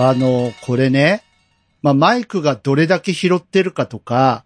[0.00, 1.24] あの、これね、
[1.82, 4.44] まあ、マイクがどれだけ拾ってるかとか、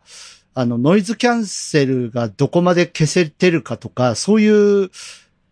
[0.54, 4.90] あの、ノイズキャンセルがどこまで消せてるかとか、そういう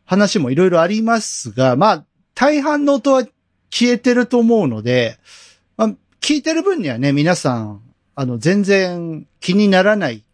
[0.07, 3.27] 話もいろいろありますが、まあ、大半の音は
[3.69, 5.19] 消えてると思うので、
[5.77, 5.89] まあ、
[6.23, 7.83] 聞いてる分にはね、皆さん、
[8.15, 10.25] あの、全然気にならない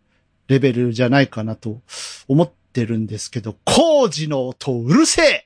[0.46, 1.80] レベルじゃないかなと
[2.28, 5.45] 思ってるんですけど、工事の音うるせえ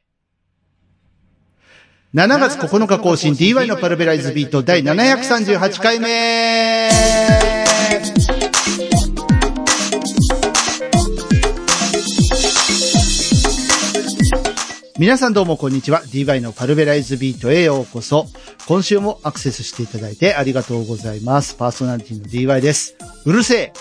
[2.12, 6.90] 7月9日更新 DY のパルベライズビート第738回目
[14.98, 16.02] 皆さんどうもこんにちは。
[16.02, 18.26] DY のパルベライズビートへようこそ。
[18.66, 21.54] 今週もアクセスしていただいてありがとうございます。
[21.54, 22.96] パーソナリティの DY です。
[23.24, 23.72] うるせえ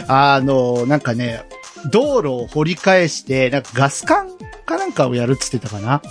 [0.06, 1.44] あの、なんかね、
[1.86, 4.28] 道路を掘り返して、なんかガス管
[4.68, 6.02] かなんかをやるっつってたかな。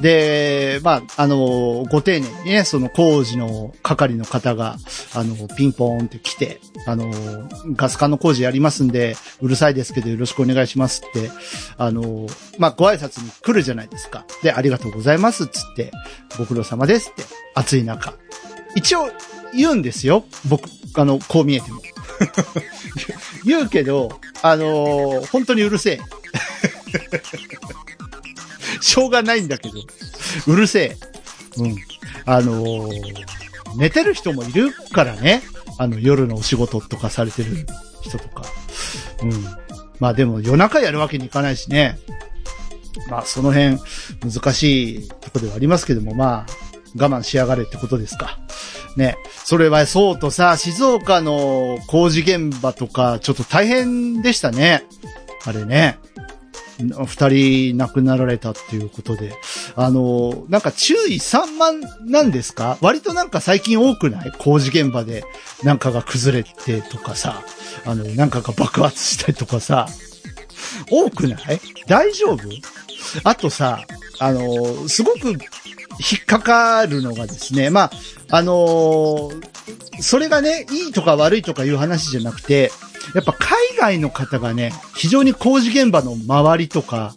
[0.00, 4.76] で、まあ、あの、ご丁寧にね、その工事の係の方が、
[5.14, 7.12] あの、ピンポーンって来て、あの、
[7.76, 11.30] ガス管の工事やりますんで、うるさいですけどよろしくお願いしますって、
[11.76, 12.26] あの、
[12.58, 14.24] まあ、ご挨拶に来るじゃないですか。
[14.42, 15.90] で、ありがとうございますっつって、
[16.38, 18.14] ご苦労様ですって、暑い中。
[18.74, 19.10] 一応、
[19.54, 20.24] 言うんですよ。
[20.48, 21.80] 僕、あの、こう見えても。
[23.44, 26.00] 言うけど、あの本当にうるせえ。
[28.80, 29.74] しょうがないんだけど、
[30.46, 30.96] うるせえ。
[31.56, 31.76] うん。
[32.26, 33.30] あのー
[33.76, 35.42] 寝てる人もいるからね。
[35.78, 37.66] あの、夜のお仕事とかされてる
[38.02, 38.42] 人とか。
[39.22, 39.44] うん。
[39.98, 41.98] まあでも夜中やるわけにいかないしね。
[43.08, 43.78] まあその辺
[44.22, 46.52] 難しいとこではありますけども、まあ
[46.96, 48.38] 我慢しやがれってことですか。
[48.96, 49.16] ね。
[49.44, 54.84] それはそうとさ、静岡の工事現場とかちょっと大変でしたね。
[55.44, 55.98] あれね。
[56.78, 59.34] 二人亡くなられたっていうことで。
[59.76, 62.78] あの、なんか注意散漫なんですか？
[62.80, 64.32] 割となんか最近多くない？
[64.38, 65.24] 工事現場で
[65.62, 67.42] なんかが崩れてとかさ、
[67.84, 69.88] あの、なんかが爆発したりとかさ、
[70.90, 71.60] 多くない？
[71.86, 72.38] 大丈夫？
[73.24, 73.84] あとさ、
[74.18, 75.34] あの、すごく
[76.00, 77.90] 引っかかるのがですね、まあ、
[78.30, 79.50] あのー
[80.00, 82.70] それがね、いいとか悪いとかいう話じゃなくて、
[83.14, 87.14] やっぱ海外の方がね、非常に工事現場の周りとか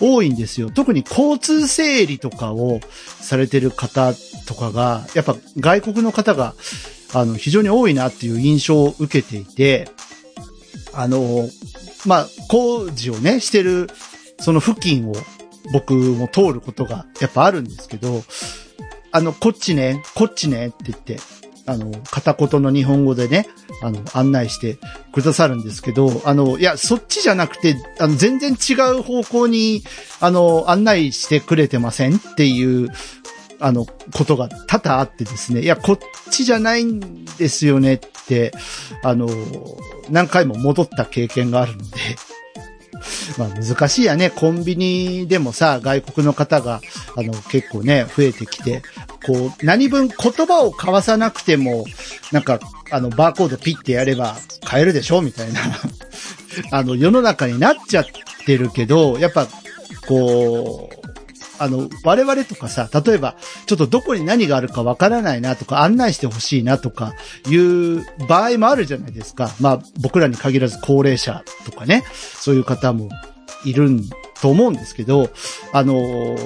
[0.00, 0.70] 多いんですよ。
[0.70, 2.80] 特に交通整理とかを
[3.20, 4.12] されてる方
[4.46, 6.54] とかが、やっぱ外国の方が、
[7.12, 9.88] あの、非常に多いなっていう印象を受けていて、
[10.92, 11.48] あの、
[12.06, 13.88] まあ、工事をね、してる、
[14.40, 15.14] その付近を
[15.72, 18.22] 僕も通ることがやっぱあるんですけど、
[19.12, 21.18] あの、こっちね、こっちねって言って、
[21.66, 23.46] あの、片言の日本語でね、
[23.82, 24.78] あの、案内して
[25.12, 29.82] くださるんですけど、あの、いや、そっちじゃなくて、あの、全然違う方向に、
[30.20, 32.90] あの、案内してくれてませんっていう、
[33.60, 35.98] あの、ことが多々あってですね、いや、こっ
[36.30, 38.52] ちじゃないんですよねって、
[39.02, 39.28] あの、
[40.10, 41.98] 何回も戻った経験があるので、
[43.38, 44.30] まあ難しいやね。
[44.30, 46.80] コンビニでもさ、外国の方が、
[47.16, 48.82] あの、結構ね、増えてきて、
[49.26, 51.84] こう、何分言葉を交わさなくても、
[52.32, 55.22] なんか、あの、バーコードピッてやれば買えるでしょ？
[55.22, 55.60] みたいな、
[56.70, 58.06] あの、世の中になっちゃっ
[58.46, 59.46] てるけど、やっぱ、
[60.06, 61.03] こう、
[61.58, 67.14] あの、我々とかさ、例えば、ちょっとどこに何があるかわからないなとか、案内してほしいなとか、
[67.48, 69.50] いう場合もあるじゃないですか。
[69.60, 73.08] まあ、僕らに限らず高齢者とかね、そういう方も
[73.64, 73.90] いる
[74.40, 75.30] と思うんですけど、
[75.72, 76.36] あの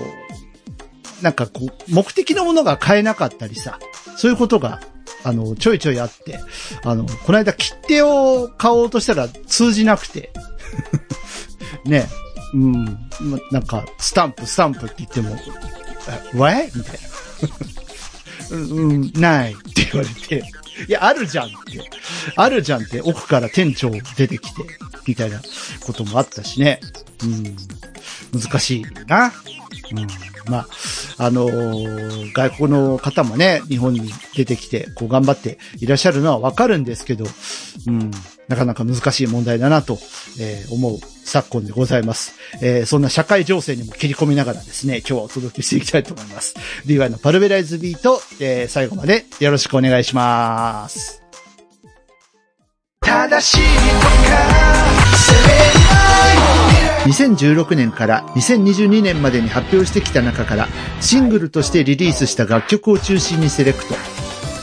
[1.23, 3.79] なんかこう、目的のものが買えなかったりさ、
[4.17, 4.81] そういうことが、
[5.25, 6.39] あの、ちょいちょいあって、
[6.85, 10.33] あの、この間切手を買おうとしたら通じなくて、
[11.85, 12.09] ね、
[12.55, 12.85] うん、
[13.21, 15.37] まなんか、スタンプ、スタンプって言っても、
[16.35, 16.99] え、わえみたい
[18.51, 18.57] な。
[18.57, 20.43] うん、うんないって言われて、
[20.89, 21.91] いや、あるじゃんって。
[22.37, 24.63] あるじゃんって奥から店長出てきて、
[25.07, 25.41] みたいな
[25.85, 26.81] こともあったしね。
[27.23, 29.33] うん、難しいな。
[29.91, 30.07] うん、
[30.51, 30.67] まあ、
[31.19, 37.25] あのー外国の方もね、日本に出てきて、こう頑張っていらっしゃるのはわかるんですけど、
[37.87, 38.11] うん、
[38.49, 39.99] なかなか難しい問題だなと、
[40.41, 42.35] えー思う昨今でございます。
[42.63, 46.55] えーそんな社会情勢にも切り込みながらですね、今日はお届けしていきたいと思います。
[46.87, 51.23] DY のパルベライズビート、えー最後までよろしくお願いします。
[53.01, 54.39] 正しいとか
[55.17, 60.69] 責め2016年から2022年までに発表してきた中から
[61.01, 64.18] シングルとしてリリースした楽曲を中心にセレクト。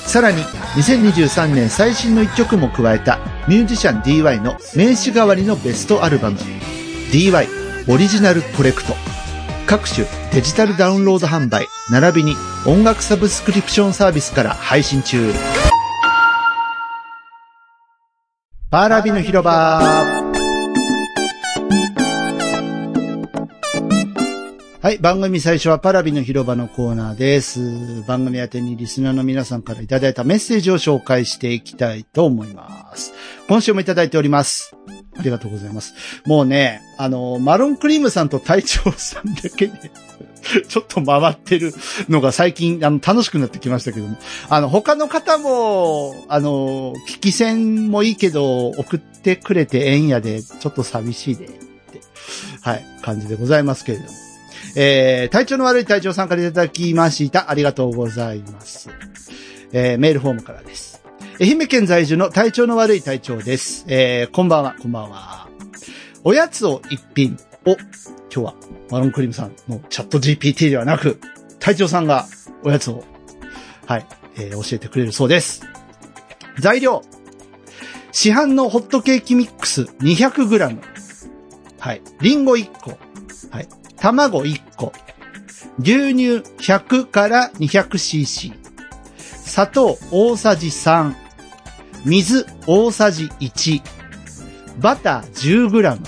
[0.06, 6.38] さらに2023年最新の一曲も加えたミュージシャン DY の名刺代わりのベストアルバム
[7.12, 7.48] DY
[7.88, 8.94] オリジナルコレクト。
[9.68, 12.36] 各種デジタルダウンロード販売、並びに
[12.66, 15.32] 音楽サブスクリプションサービスから配信中。
[18.72, 20.25] パーラビの広場。
[24.86, 25.00] はい。
[25.00, 28.04] 番組最初はパラビの広場のコーナーです。
[28.04, 33.12] 番組宛てにリスナーの皆さんからいただいたメッセージを紹介していきたいと思います。
[33.48, 34.76] 今週もいただいております。
[35.18, 35.96] ありがとうございます。
[36.28, 39.92] もうね、あの、マロンクリームさんと隊長さんだけで、
[40.70, 41.74] ちょっと回ってる
[42.08, 44.18] のが最近、あの、楽しくなってきましたけども。
[44.50, 52.02] あの、他の方も、あの、聞き戦もいいけど、送ってくれてええんやで、ちょっと寂しいで、って、
[52.62, 54.35] はい、感じでございますけれども。
[54.76, 57.50] えー、体調の悪い隊長さんからいただきました。
[57.50, 58.90] ありがとうございます。
[59.72, 61.02] えー、メールフォームからです。
[61.40, 63.86] 愛媛県在住の体調の悪い隊長です。
[63.88, 65.48] えー、こんばんは、こんばんは。
[66.24, 67.78] おやつを一品を、今
[68.30, 68.56] 日は
[68.90, 71.20] マロンクリームさんのチャット GPT ではなく、
[71.60, 72.26] 隊長さんが
[72.64, 73.04] おやつを、
[73.86, 74.06] はい、
[74.38, 75.66] えー教えてくれるそうです。
[76.60, 77.02] 材料。
[78.12, 80.80] 市販のホットケーキミックス 200g。
[81.80, 82.02] はい。
[82.22, 82.98] リンゴ1個。
[83.52, 83.68] はい。
[83.98, 84.65] 卵1個。
[85.80, 88.54] 牛乳100から 200cc。
[89.18, 91.14] 砂糖大さじ3。
[92.06, 93.82] 水大さじ1。
[94.80, 96.00] バター 10g。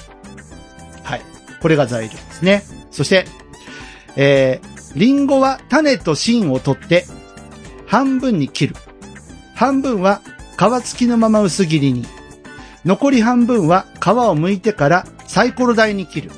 [1.03, 1.21] はい。
[1.61, 2.63] これが材料ですね。
[2.91, 3.25] そして、
[4.15, 7.05] えー、リンゴは種と芯を取って、
[7.85, 8.75] 半分に切る。
[9.55, 10.21] 半分は
[10.57, 12.05] 皮付きのまま薄切りに。
[12.85, 16.31] 残り半分は皮を剥いてからサイコロ台に切る。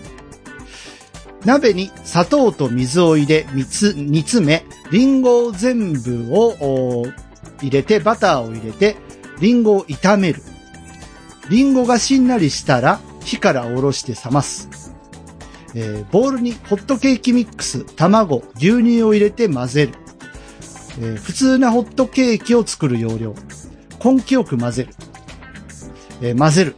[1.46, 7.06] 鍋に砂糖と水を入れ、煮つ煮詰め、リンゴを全部を
[7.62, 8.98] 入れて、バターを入れて、
[9.40, 10.42] リンゴを炒める。
[11.50, 14.70] リンゴがしんなりしたら、火から下ろして冷ます。
[15.76, 19.94] えーボウルにホットケーキミックス、卵、牛乳を入れて混ぜる。
[21.00, 23.34] えー普通なホットケーキを作る要領。
[24.04, 24.94] 根気よく混ぜる。
[26.22, 26.76] えー混ぜる。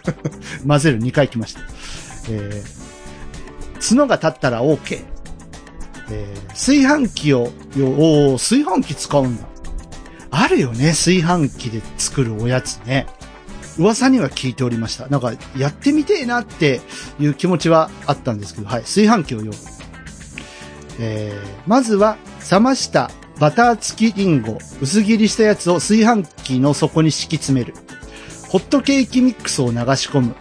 [0.66, 1.60] 混ぜる2回来ました。
[2.28, 2.75] えー
[3.88, 5.04] 角が立ったら OK。
[6.10, 9.44] えー炊飯器を、よお炊飯器使うんだ。
[10.30, 13.06] あるよね、炊飯器で作るおやつね。
[13.78, 15.06] 噂には聞いておりました。
[15.08, 16.80] なんか、やってみてえなって
[17.20, 19.56] いう気持ちはあったんですけど、はい、炊飯器を用意。
[20.98, 22.16] えーまずは、
[22.50, 27.74] 冷ましたバター付きリンゴ、薄切りしたやつを炊飯器の底に敷き詰める。
[28.48, 30.34] ホットケーキミックスを流し込む。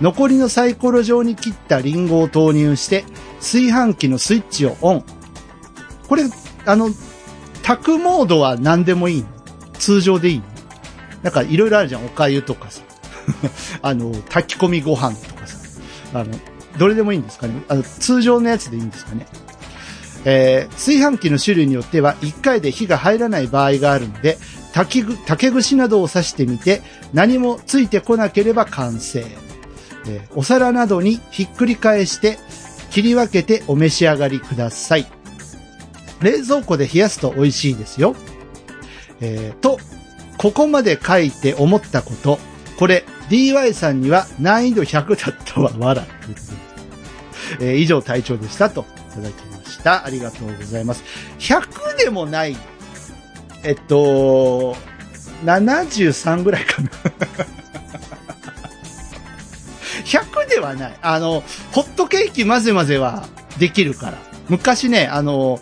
[0.00, 3.04] 残りのサイコロ状に切ったリンゴを投入して、
[3.38, 5.04] 炊飯器のスイッチをオン。
[6.08, 6.24] これ、
[6.66, 6.90] あの、
[7.62, 9.24] 炊くモードは何でもいい
[9.74, 10.42] 通常でいい
[11.22, 12.06] なんかいろいろあるじゃん。
[12.06, 12.82] お粥とかさ。
[13.82, 15.56] あの、炊き込みご飯とかさ。
[16.14, 16.26] あの、
[16.78, 19.26] どれでもいいんですかねあの、通常のやつでいいんですかね
[20.24, 24.38] えー炊飯器の種類によっては1回で火が入らない場合があるので、
[24.74, 26.82] 炊き竹串などを刺してみて、
[27.14, 29.24] 何もついてこなければ完成。
[30.08, 32.38] えお皿などにひっくり返して、
[32.90, 35.06] 切り分けてお召し上がりください。
[36.20, 38.14] 冷蔵庫で冷やすと美味しいですよ。
[39.20, 39.78] えーと、
[40.38, 42.38] ここまで書いて思ったこと。
[42.78, 46.06] これ、DY さんには難易度100だったわ、わら。
[47.60, 50.04] えー以上隊長でしたといただきました。
[50.04, 51.02] ありがとうございます。
[51.38, 52.56] 100でもない。
[53.62, 54.76] えっと、
[55.44, 56.90] 73ぐらいかな。
[60.06, 60.98] 100ではない。
[61.02, 63.26] あの、ホットケーキ混ぜ混ぜは
[63.58, 64.18] できるから。
[64.48, 65.60] 昔ね、あの、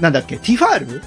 [0.00, 1.02] なんだっけ、ティファール？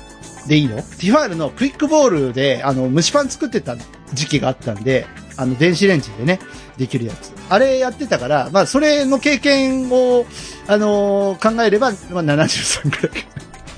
[0.47, 0.75] でいいの？
[0.77, 3.75] ティファールのクイックボールで、あの、蒸しパン作ってた
[4.13, 5.07] 時期があったんで、
[5.37, 6.39] あの、電子レンジでね、
[6.77, 7.31] できるやつ。
[7.49, 10.25] あれやってたから、まあ、それの経験を、
[10.67, 13.25] あのー考えれば、まあ、73くらい。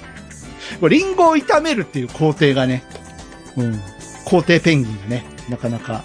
[0.82, 2.84] これリンゴを炒めるっていう工程がね、
[3.58, 3.82] うん、
[4.26, 6.04] 工程ペンギンがね、なかなか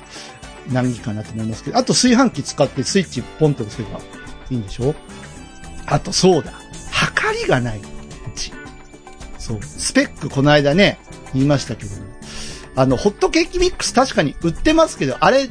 [0.70, 4.00] 難儀かなと思いますけど、あと炊飯器使ってスイッチポンと押せば
[4.50, 4.94] いいんでしょ？
[5.86, 6.52] あとそうだ、
[6.90, 7.78] 測りがない。
[7.78, 7.82] う
[8.34, 8.52] ち。
[9.38, 9.62] そう。
[9.62, 10.98] スペックこの間ね、
[11.34, 12.02] 言いましたけども、
[12.76, 15.48] あの、ホットケーキミックス確かに売ってますけど、あれ、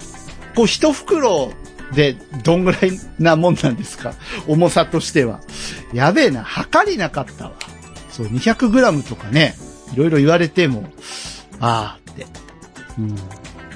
[0.56, 1.54] こう一袋
[1.94, 4.14] でどんぐらいなもんなんですか？
[4.48, 5.42] 重さとしては。
[5.94, 7.54] やべえな、測りなかったわ。
[8.10, 9.56] そう、200g とかね、
[9.94, 10.86] いろいろ言われても、
[11.60, 12.26] あーって。
[12.98, 13.16] うん。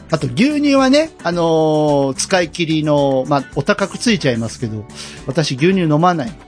[0.09, 4.85] あと牛乳はね、あのー使い切りの、まあ、お高くついちゃいますけど、
[5.25, 6.39] 私牛乳飲まないので、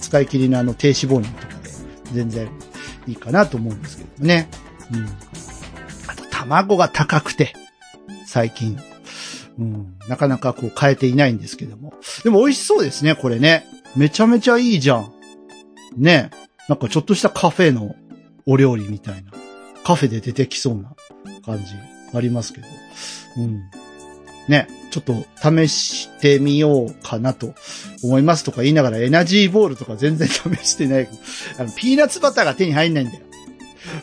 [0.00, 1.70] 使い切りのあの低脂肪乳とかで
[2.12, 2.48] 全然
[3.06, 4.48] いいかなと思うんですけどね。
[4.92, 5.06] うん。
[6.08, 7.54] あと卵が高くて、
[8.26, 8.78] 最近。
[9.58, 9.96] うん。
[10.08, 11.94] なかなかこう変えていないんですけども。
[12.22, 13.64] でも美味しそうですね、これね。
[13.96, 15.12] めちゃめちゃいいじゃん。
[15.96, 16.30] ね。
[16.68, 17.94] なんかちょっとしたカフェの
[18.46, 19.32] お料理みたいな。
[19.84, 20.94] カフェで出てきそうな
[21.44, 21.74] 感じ
[22.14, 22.66] ありますけど。
[23.38, 23.70] うん。
[24.48, 24.68] ね。
[24.90, 27.52] ちょっと試してみようかなと
[28.04, 31.08] 思いますとか言いながらエナジーボールとか全然試してない。
[31.58, 33.20] あの、ピーナッツバターが手に入んないんだよ。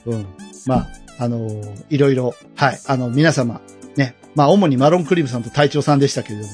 [0.07, 0.25] うん。
[0.65, 2.79] まあ、あのーいろいろ、はい。
[2.87, 3.61] あの、皆様、
[3.95, 4.15] ね。
[4.35, 6.51] まあ、主にマロンクリームさんと隊長さんでしたけれども、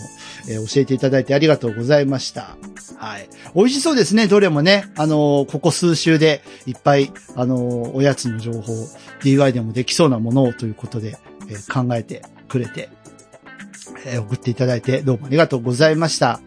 [0.49, 2.57] えー教えていただいてありがとうございました。
[2.97, 3.27] はい。
[3.55, 4.85] 美味しそうですね、どれもね。
[4.97, 8.73] あのーここ数週でいっぱい、あのーおやつの情報、
[9.23, 11.17] DY でもできそうなものをということで、
[11.49, 12.89] えー考えてくれて、
[14.05, 16.39] えー送っていただいてどうもありがとうございました。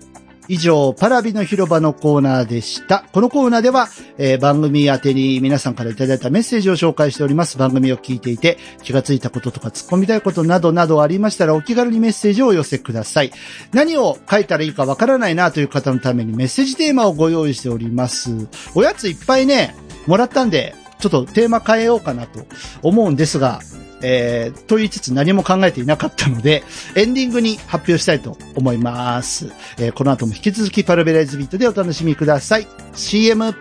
[0.48, 3.04] 以上、パラビの広場のコーナーでした。
[3.12, 3.86] このコーナーでは、
[4.18, 7.56] えー番組宛てに皆さんからいただいたメッセージを紹介しております。
[7.56, 13.30] 番組を聞いていて気がついたこととか突っ込みたいことなどなどありましたらお気軽にメッセージをお寄せください。
[13.72, 18.48] 何を書いたらいいかわからないなという方のためにメッセージテーマをご用意しております。
[18.74, 19.76] おやついっぱいね、
[20.08, 22.44] もらったんで、ちょっとテーマ変えようかなと
[22.82, 23.60] 思うんですが、
[24.02, 26.62] えー、と言いつつ何も考えていなかったので、
[26.94, 29.52] エンディングに発表したいと思います。
[29.78, 32.66] えーこの後も引き続きパルベライズビートでお楽しみください。
[32.94, 33.54] CM。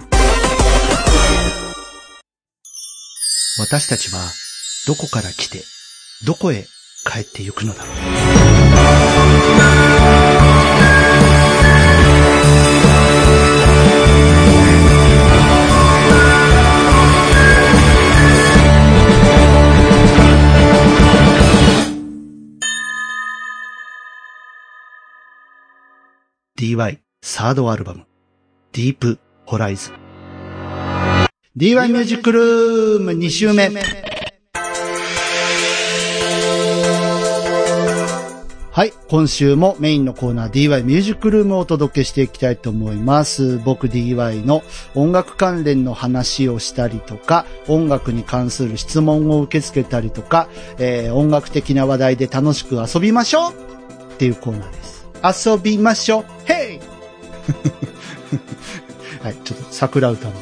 [3.59, 4.21] 私たちは
[4.87, 5.63] どこから来て、
[6.25, 6.65] どこへ
[7.05, 8.38] 帰ってゆくのだろう。
[26.59, 28.05] DY サードアルバム、
[28.73, 29.93] ディープホライズン。
[31.55, 33.69] DY ミュージックルーム2週目。
[38.71, 38.91] はい。
[39.07, 43.57] 今週もメインのコーナー DY ミュージックルームをお届けしていきたいと思います。
[43.59, 44.61] 僕 DY の
[44.95, 54.78] 音楽関連の話をしたりとか、音楽に関する質問を受け付けたりとか、えー音楽的な話題で楽しく遊びましょうっていうコーナーです。
[55.23, 56.79] 遊びましょうヘイ
[59.23, 60.33] はい、ちょっと桜歌の、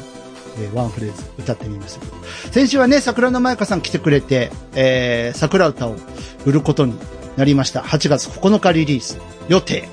[0.60, 2.12] えーワンフレーズ歌ってみましたけど。
[2.52, 5.96] 先週はね、桜の舞香さん来てくれて、えー、桜歌を
[6.44, 6.94] 売ることに
[7.36, 7.80] なりました。
[7.80, 9.18] 8月9日リリース
[9.48, 9.88] 予定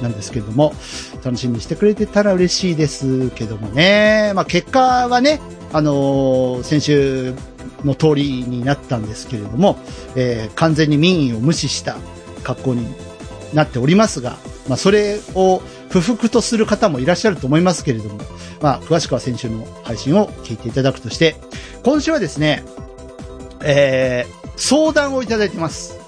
[0.00, 0.74] なんですけども、
[1.24, 4.32] 楽しみにしてくれてたら嬉しいですけどもね。
[4.34, 5.40] まあ結果はね、
[5.72, 7.34] あのー先週
[7.84, 9.78] の通りになったんですけれども、
[10.16, 11.96] えー完全に民意を無視した
[12.42, 12.86] 格好に
[13.52, 18.20] なっておりますが、まあ、それを不服とする方もいらっしゃると思いますけれども、
[18.60, 21.36] まあ、詳しくは先週の配信を聞いていただくとして、
[21.84, 22.64] 今週はですね、
[23.62, 25.98] えー、相談をいただいてます。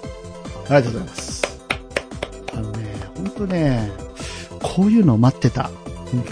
[0.65, 1.43] ありがとうございます。
[2.53, 3.91] あのね、本当ね、
[4.61, 5.69] こういうのを待ってた。
[6.11, 6.25] 本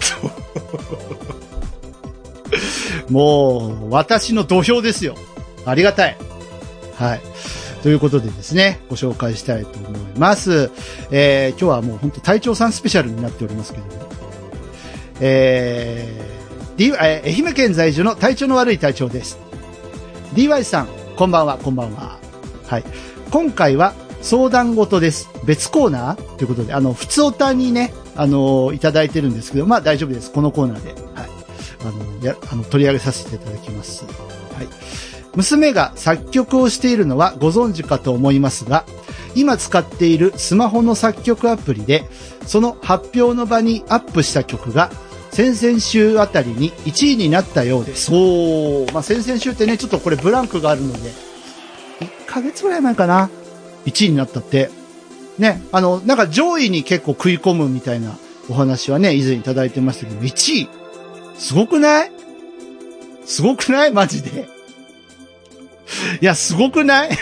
[3.08, 5.16] 当もう、私の土俵ですよ。
[5.66, 6.18] ありがたい。
[6.96, 7.22] はい。
[7.84, 10.72] ということでですね、ご紹介したいと思います。
[11.12, 13.92] えー、今日はもう本当隊長さんスペシャルになっておりますけども。
[15.20, 19.38] えー、D、えー愛媛県在住の体調の悪い隊長です。
[20.34, 20.88] DY さん、
[21.18, 22.20] こんばんは、こんばんは。
[22.68, 22.86] はい。
[23.32, 25.30] 今回は相談事です。
[25.46, 30.32] 別コーナーということで、あの、普通おたにね、あのいただいてるんですけど、まあ大丈夫です。
[30.32, 30.94] このコーナーで。
[30.94, 31.30] はい。
[31.82, 34.06] あの、や、あの、取り上げさせていただきます。
[34.06, 34.68] はい。
[35.36, 38.86] 娘が作曲をしているのはご存知かと思いますが、
[39.36, 42.04] 今使っているスマホの作曲アプリで、
[42.46, 44.92] その発表の場にアップした曲が、
[45.32, 48.12] 先々週あたりに1位になったようです。
[48.14, 51.10] おー、まあ、先々週ってね、ちょっとこれブランクがあるので、
[52.02, 53.32] 1ヶ月ぐらい前かな。
[53.88, 54.70] 1位になったって。
[55.40, 58.16] ね、あの、なんか上位に結構食い込むみたいな
[58.50, 60.70] お話はね、以前いただいてましたけど、1位。
[61.36, 62.12] すごくない？
[63.26, 63.92] すごくない？
[63.92, 64.48] マジで。
[66.22, 67.10] いや、すごくない？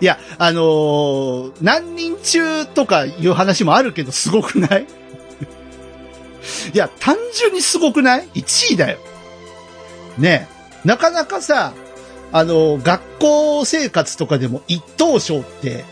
[0.00, 4.86] いや、あのー何人中とかいう話もあるけど、すごくない？
[6.72, 8.98] いや、単純にすごくない ?1 位だよ。
[10.18, 10.48] ね
[10.84, 11.72] えなかなかさ、
[12.32, 15.84] あのー学校生活とかでも一等賞って、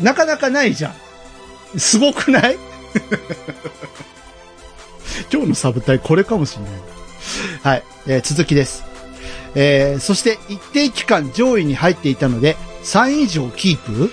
[0.00, 0.88] なかなかないじゃ
[1.74, 1.78] ん。
[1.78, 2.58] すごくない？
[5.32, 6.72] 今日のサブタイこれかもしれない。
[7.62, 8.84] はい、えー続きです。
[9.54, 14.10] えーそして一定期間上位に入っていたので、3位以上キープ？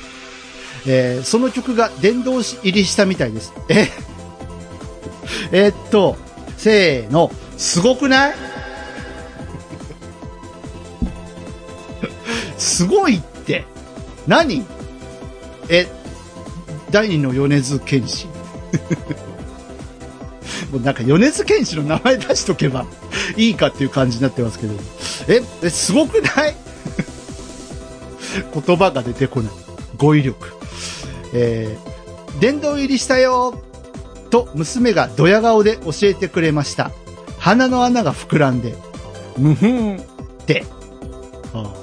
[0.88, 3.53] えーその曲が殿堂入りしたみたいです。
[3.70, 3.88] え、
[5.51, 6.17] えーっと、
[6.58, 8.36] せーの、すごくない？
[12.58, 13.65] すごいって。
[14.27, 14.65] 何？
[15.70, 15.88] え、
[16.91, 18.27] 第二の米津玄師。
[20.71, 22.85] もうなんか米津玄師の名前出しとけば
[23.38, 24.73] いいかっていう感じになってますけど。
[25.27, 26.55] え、え、すごくない？
[28.65, 29.53] 言葉が出てこない。
[29.97, 30.47] 語彙力。
[31.33, 33.62] えー、殿堂入りしたよ
[34.29, 36.91] と娘がドヤ顔で教えてくれました。
[37.38, 38.75] 鼻の穴が膨らんで、
[39.38, 40.00] むふんっ
[40.45, 40.65] て。
[41.53, 41.73] ああ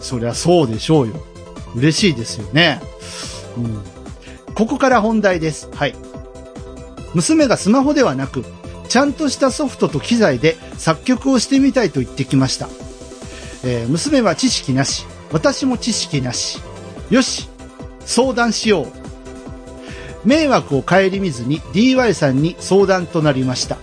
[0.00, 1.14] そりゃそうでしょうよ。
[1.74, 2.80] 嬉しいですよね。
[3.56, 3.82] うん。
[4.54, 5.68] ここから本題です。
[5.74, 5.94] はい。
[7.16, 8.44] 娘がスマホではなく、
[8.88, 12.68] ちゃんとしたソフトと機材で作曲をしてみたいと言ってきました。
[13.64, 16.60] えー娘は知識なし、私も知識なし。
[17.08, 17.48] よし、
[18.00, 20.28] 相談しよう。
[20.28, 23.78] 迷惑を顧みずに DY さんに相談となりました。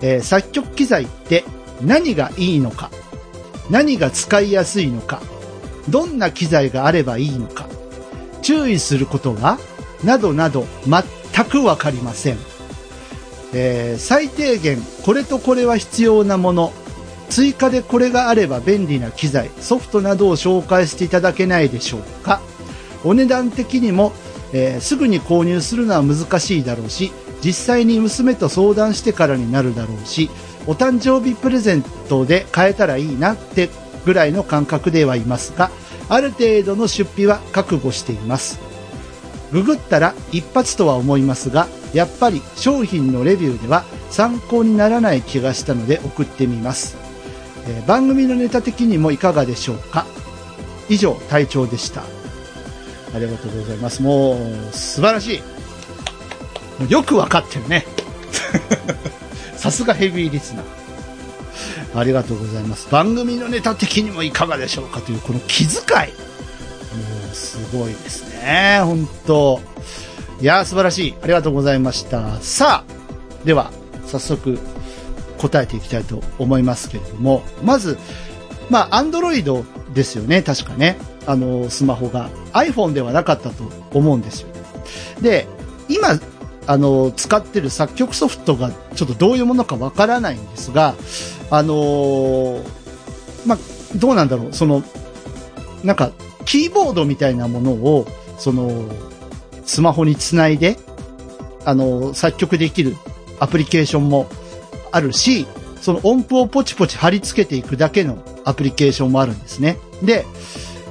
[0.00, 1.44] えー作曲機材って
[1.80, 2.90] 何がいいのか、
[3.70, 5.22] 何が使いやすいのか、
[5.88, 7.68] どんな機材があればいいのか、
[8.42, 9.60] 注意することは、
[10.02, 10.66] などなど
[11.32, 12.38] 全くわかりません。
[13.52, 16.72] えー最低限これとこれは必要なもの、
[17.28, 22.40] 追加でこれがあれば便利な機材、ソフトなどを紹介していただけないでしょうか。
[23.04, 24.12] お値段的にも、
[24.52, 30.30] えーすぐに購入するのは難しいだろうし、実際に娘と相談してからになるだろうし、
[30.66, 33.70] お誕生日プレゼントで買えたらいいなって
[34.04, 35.70] ぐらいの感覚ではいますが、
[36.08, 38.69] ある程度の出費は覚悟しています。
[39.52, 46.96] ググったら一発とは思いますが、やっぱり商品のレビューでは参考にならない気がしたので送ってみます。
[47.66, 50.06] えー番組のネタ的にもいかがでしょうか？
[50.88, 52.02] 以上、隊長でした。
[53.14, 54.02] ありがとうございます。
[54.02, 55.38] もう、素晴らしい。
[56.80, 57.84] もうよくわかってるね。
[59.56, 60.64] さすがヘビーリスナー。
[61.98, 62.88] ありがとうございます。
[62.90, 65.00] 番組のネタ的にもいかがでしょうか？
[65.00, 65.74] というこの気遣
[66.08, 66.29] い。
[67.32, 68.80] すごいですね。
[68.82, 69.60] 本当
[70.40, 71.14] いや、素晴らしい。
[71.22, 72.40] ありがとうございました。
[72.40, 73.70] さあ、では、
[74.06, 74.58] 早速、
[75.38, 77.98] 答えていきたいと思いますけれども、まず、
[78.68, 80.98] まあ、アンドロイドですよね、確かね。
[81.26, 82.30] あの、スマホが。
[82.52, 84.48] iPhone ではなかったと思うんですよ。
[85.20, 85.46] で、
[85.88, 86.18] 今、
[86.66, 90.94] あの、使ってる作曲ソフトがちょっとどういうものかわからないんですが、
[91.50, 92.62] あのー
[93.46, 93.58] まあ、
[93.96, 94.82] どうなんだろう、その、
[95.82, 96.12] なんか、
[96.44, 98.06] キーボードみたいなものを、
[98.38, 98.88] その、
[99.64, 100.76] スマホにつないで、
[101.64, 102.96] あの、作曲できる
[103.38, 104.26] アプリケーションも
[104.92, 105.46] あるし、
[105.80, 109.78] その音符をポチポチ貼り付けていくだけのアプリケーションもあるんですね。
[110.02, 110.26] で、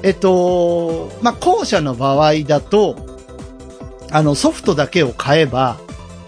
[0.03, 2.95] えっと、まあ、後者の場合だと、
[4.12, 5.77] あの、ソフトだけを買えば、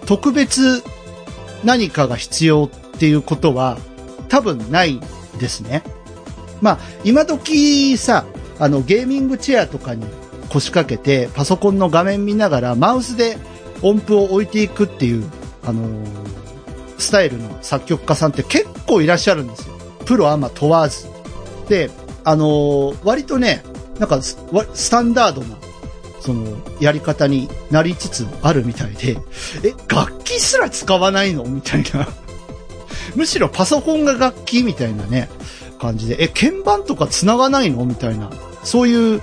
[0.06, 0.84] 特別
[1.64, 3.78] 何かが必要っていうことは
[4.30, 5.00] 多分ない
[5.40, 5.84] ですね。
[6.62, 8.26] まあ、今時さ、
[8.62, 10.06] あの、ゲーミングチェアとかに
[10.50, 13.38] 腰掛けて、パソコンの画面見ながら、マウスで
[13.82, 15.30] 音符を置いていくっていう、
[15.66, 16.32] あのー
[17.00, 19.74] スタイルの作曲家さんって結構いらっしゃるんですよ。
[20.06, 21.08] プロアマ問わず。
[21.68, 21.90] で、
[22.24, 23.64] あのー割とね、
[23.98, 24.38] なんかス、
[24.76, 25.58] スタンダードな、
[26.20, 29.18] その、やり方になりつつあるみたいで、
[29.64, 31.44] え、楽器すら使わないの？
[31.46, 32.08] みたいな。
[33.16, 35.28] むしろパソコンが楽器みたいなね、
[35.80, 37.84] 感じで、え、鍵盤とか繋がないの？
[37.86, 38.30] みたいな。
[38.64, 39.22] そういう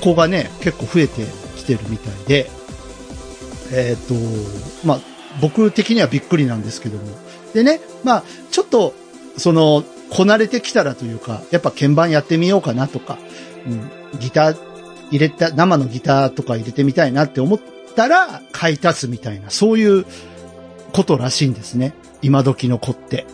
[0.00, 1.24] 子がね、結構増えて
[1.56, 2.50] きてるみたいで、
[3.72, 4.14] えっ、と、
[4.86, 5.00] まあ、
[5.40, 7.04] 僕的にはびっくりなんですけども。
[7.54, 8.94] でね、まあ、ちょっと、
[9.36, 13.18] その、こなれてきたらというか、やっぱ鍵盤やってみようかなとか、
[13.66, 14.56] うん、ギター
[15.10, 17.60] 入れた、生のギターとか入れてみたいなって思っ
[17.94, 20.06] たら、買い足すみたいな、そういう
[20.92, 21.94] ことらしいんですね。
[22.22, 23.26] 今時の子って。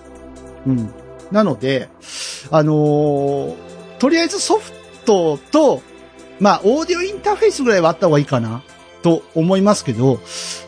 [0.67, 0.91] うん。
[1.33, 1.89] なので、
[2.51, 4.73] あのーとりあえずソフ
[5.07, 5.83] トと、
[6.39, 8.63] まあ、オーディオインターフェースぐらいはあった方がいいかな、
[9.03, 10.21] と思いますけど、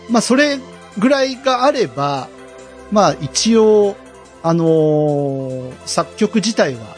[0.09, 0.59] まあ、それ
[0.99, 2.29] ぐらいがあれば、
[2.91, 3.97] まあ、一応、
[4.43, 6.97] あのー作曲自体は、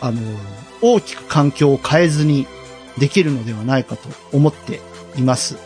[0.00, 0.36] あのー
[0.80, 2.46] 大きく環境を変えずに
[2.98, 4.80] できるのではないかと思って
[5.16, 5.56] います。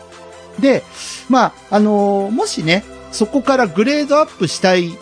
[0.61, 0.85] で、
[1.29, 4.97] まあ、あのーもしね、そこからグレードアップしたい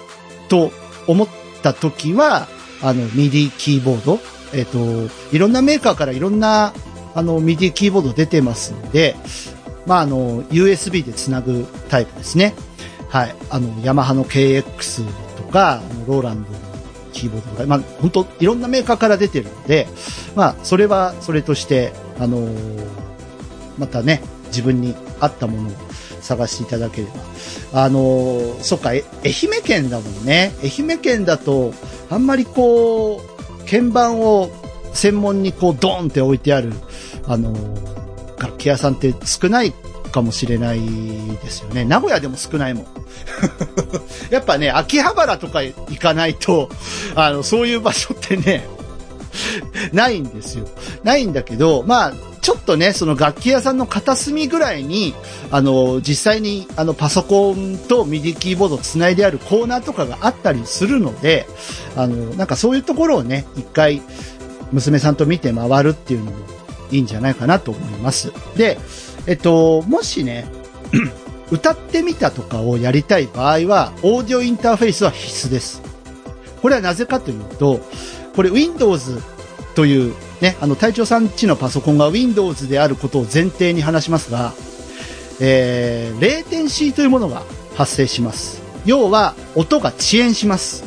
[0.49, 0.71] と
[1.07, 1.29] 思っ
[1.63, 2.49] た時は、
[2.83, 4.21] あの、MIDI キーボード、
[4.53, 4.79] えっ、と、
[5.33, 6.73] いろんなメーカーからいろんな、
[7.15, 9.17] あの、MIDI キーボード出てますので、
[9.87, 12.55] まあ、あの、USB でつなぐタイプですね。
[13.09, 13.35] はい。
[13.51, 15.05] あの、ヤマハの KX
[15.37, 16.59] とか、あのローランドの
[17.13, 19.89] キーボードとか、まあ、本当いろんなメーカーから出てるので、
[20.35, 22.87] まあ、それはそれとして、あのー
[23.79, 25.73] またね、自分に合ったものを
[26.23, 27.07] 探していただけれ
[27.73, 27.83] ば。
[27.85, 29.03] あのーそっか、愛媛
[29.63, 30.53] 県だもんね。
[30.63, 31.73] 愛媛県だと、
[32.11, 33.36] あんまりこう、
[33.71, 34.51] 鍵盤を
[34.95, 36.73] 専門にこう、ドーンって置いてある、
[37.27, 37.53] あの
[38.39, 39.73] 楽器屋さんって少ない
[40.13, 41.85] かもしれないですよね。
[41.85, 42.87] 名古屋でも少ないもん。
[44.31, 46.71] やっぱね、秋葉原とか行かないと、
[47.15, 48.67] あの、そういう場所ってね、
[49.93, 50.67] ないんですよ。
[51.05, 52.13] ないんだけど、まあ、
[52.47, 55.17] ちょっとね、その楽器屋さんの片隅ぐらいに、
[55.51, 61.49] あの、実際に、あの、パソコンとミディキーボードつないであるコーナーとかがあったりするので、
[61.97, 64.01] あの、なんかそういうところをね、一回、
[64.71, 66.39] 娘さんと見て回るっていうのも
[66.93, 68.33] いいんじゃないかなと思います。
[68.57, 68.79] で、
[69.27, 70.47] えっと、もしね、
[71.51, 75.83] 歌ってみたとかをやりたい場合は、オーディオインターフェースは必須です。
[76.63, 77.81] これはなぜかというと、
[78.37, 79.21] これ Windows
[79.75, 84.53] というね、あの、隊長さんちのパソコンが Windows であることを前提に話しますが、
[85.41, 87.43] えー、レーテンシーというものが
[87.75, 88.63] 発生します。
[88.85, 90.85] 要は、音が遅延します。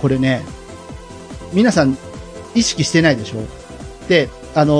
[0.00, 0.44] これね、
[1.52, 1.96] 皆さん
[2.54, 3.38] 意識してないでしょ？
[4.08, 4.74] で、あの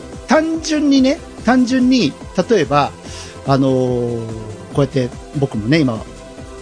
[0.28, 2.12] 単純にね、単純に、
[2.48, 2.92] 例えば、
[3.46, 4.26] あのー
[4.74, 5.08] こうやって
[5.38, 6.00] 僕もね、今、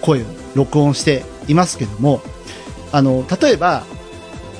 [0.01, 0.24] 声を
[0.55, 2.22] 録音していますけども、
[2.92, 3.85] あの、例えば、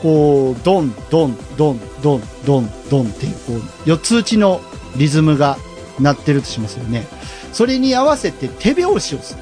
[0.03, 4.61] こう、ドン、ドン、ドン、ドン、ドン、ドンっていう、こう、四つ打ちの
[4.97, 5.59] リズムが
[6.01, 7.07] 鳴ってるとしますよね。
[7.53, 9.41] それに合わせて手拍子をする。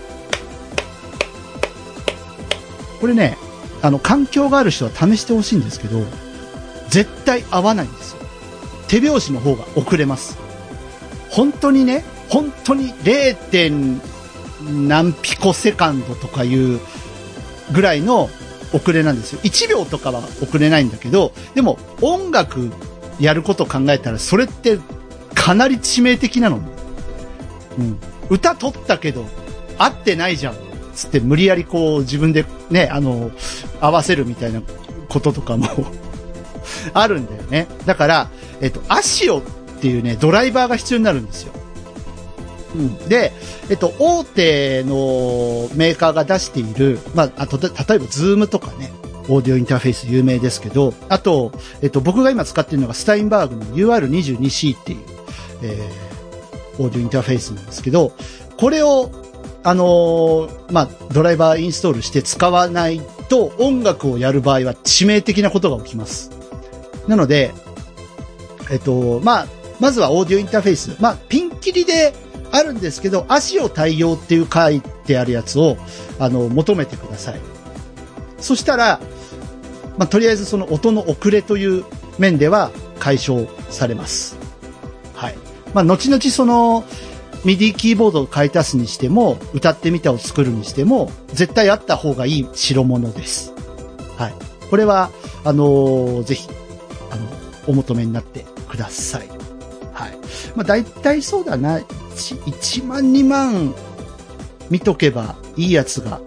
[3.00, 3.36] これね、
[3.82, 6.02] あの、環境がある人は試してほしいんですけど、
[6.88, 8.18] 絶対合わないんですよ。
[8.88, 10.38] 手拍子の方が遅れます。
[11.30, 13.34] 本当にね、本当に 0.
[13.50, 14.00] 点
[14.88, 16.80] 何ピコセカンドとかいう
[17.72, 18.30] ぐらいの
[18.76, 19.40] 遅れなんですよ。
[19.42, 22.70] 1秒とかは遅れないんだけど、でも音楽
[23.18, 24.78] やることを考えたらそれって
[25.34, 26.68] かなり致命的なのね。
[27.78, 27.98] うん。
[28.28, 29.24] 歌取ったけど
[29.78, 30.56] 合ってないじゃん。
[30.94, 33.30] つって無理やりこう自分でね、あの、
[33.80, 34.62] 合わせるみたいな
[35.08, 35.68] こととかも
[36.94, 37.68] あるんだよね。
[37.84, 38.28] だから、
[38.60, 39.42] えっと、 ASIO っ
[39.80, 41.52] ていうね、ドライバーが必要になるんですよ。
[43.08, 43.32] で、
[43.70, 48.92] えっと、大手のメーカーが出している、まあ、あと、例えば、 ZOOM とかね、
[49.28, 54.98] オーディオインターフェース有名ですけど、あと、えっと、僕が今使っているのが Steinberg の UR22C っていう、
[55.62, 58.12] えー、オーディオインターフェースなんですけど、
[58.56, 59.10] これを、
[59.62, 66.30] あのーまあ、ドライバーインストールして使わないと音楽をやる場合は致命的なことが起きます。
[67.08, 67.52] なので、
[68.70, 69.46] えっと、まあ、
[69.80, 70.96] まずはオーディオインターフェース。
[71.00, 72.14] まあ、ピンキリで
[72.52, 75.76] あるんですけど、足を対応っていう書いてあるやつを、
[76.18, 77.40] あの、求めてください。
[78.38, 79.00] そしたら、
[79.98, 81.84] まあ、とりあえずその音の遅れという
[82.18, 84.36] 面では解消されます。
[85.14, 85.34] はい。
[85.74, 86.84] まあ、後々その、
[87.44, 93.52] ミディキーボードを買い足すにしても、歌ってみたを作るにしても、絶対あった方がいい代物です。
[94.16, 94.34] はい。
[94.68, 95.10] これは、
[95.44, 96.48] あのーぜひ、
[97.10, 97.22] あの、
[97.68, 99.28] お求めになってください。
[99.92, 100.18] はい。
[100.56, 101.80] まあ、大体そうだな。
[102.16, 103.74] 1, 1万、2万
[104.70, 106.20] 見とけばいいやつが、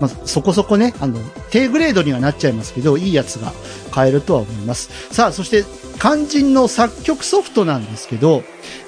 [0.00, 1.18] まあ、そこそこね、あの、
[1.50, 3.52] 低グレードにはなっちゃいますけど、いいやつが
[3.90, 4.90] 買えるとは思います。
[5.12, 5.64] さあ、そして、
[6.00, 8.42] 肝心の作曲ソフトなんですけど、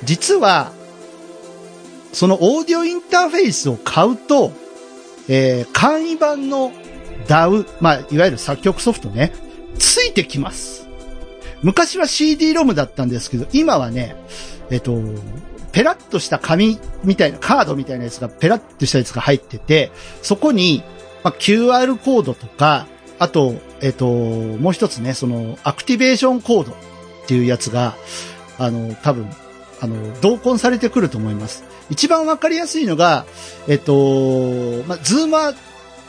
[0.04, 0.72] 実は、
[2.12, 4.52] そのオーディオインターフェースを買うと、
[5.28, 6.72] えー、簡易版の
[7.26, 9.32] DAW、まあ、いわゆる作曲ソフトね、
[9.78, 10.88] ついてきます。
[11.62, 14.16] 昔は CD-ROM だったんですけど、今はね、
[14.70, 14.98] えっと、
[15.72, 19.90] ペラッとした紙みたいな、カードみたいなやつが、ペラッとしたやつが入ってて、
[20.22, 20.82] そこに、
[21.22, 22.86] まあ、QR コードとか、
[23.18, 26.74] あと、えっと、もう一つね、その、アクティベーションコードっ
[27.26, 27.94] ていうやつが、
[28.58, 29.28] あの、多分、
[29.80, 31.64] あの、同梱されてくると思います。
[31.90, 33.26] 一番わかりやすいのが、
[33.68, 35.54] えっと、まあ、 ZOOM は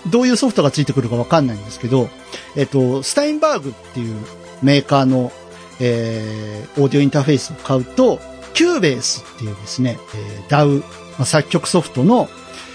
[0.10, 2.10] どういうソフトがついてくるかわかんないんですけど、
[2.56, 4.16] えっと、 Steinberg っていう
[4.62, 5.32] メーカーの、
[5.80, 8.20] えー、オーディオインターフェースを買うと、
[8.54, 10.86] キューベースっていうですね、えー、DAW、ま
[11.20, 12.30] あ、作曲ソフトの、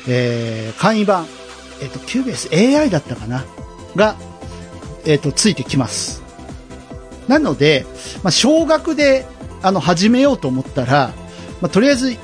[0.09, 1.27] えー、簡易版、
[1.83, 3.45] えっ、と、 Cubase AI だったかな？
[3.97, 4.17] が、
[5.05, 6.23] えっ、と、ついてきます。
[7.29, 7.87] なので、
[8.23, 9.27] まあ、少額で、
[9.63, 11.13] あの、始めようと思ったら、
[11.61, 12.17] まあ、とりあえず、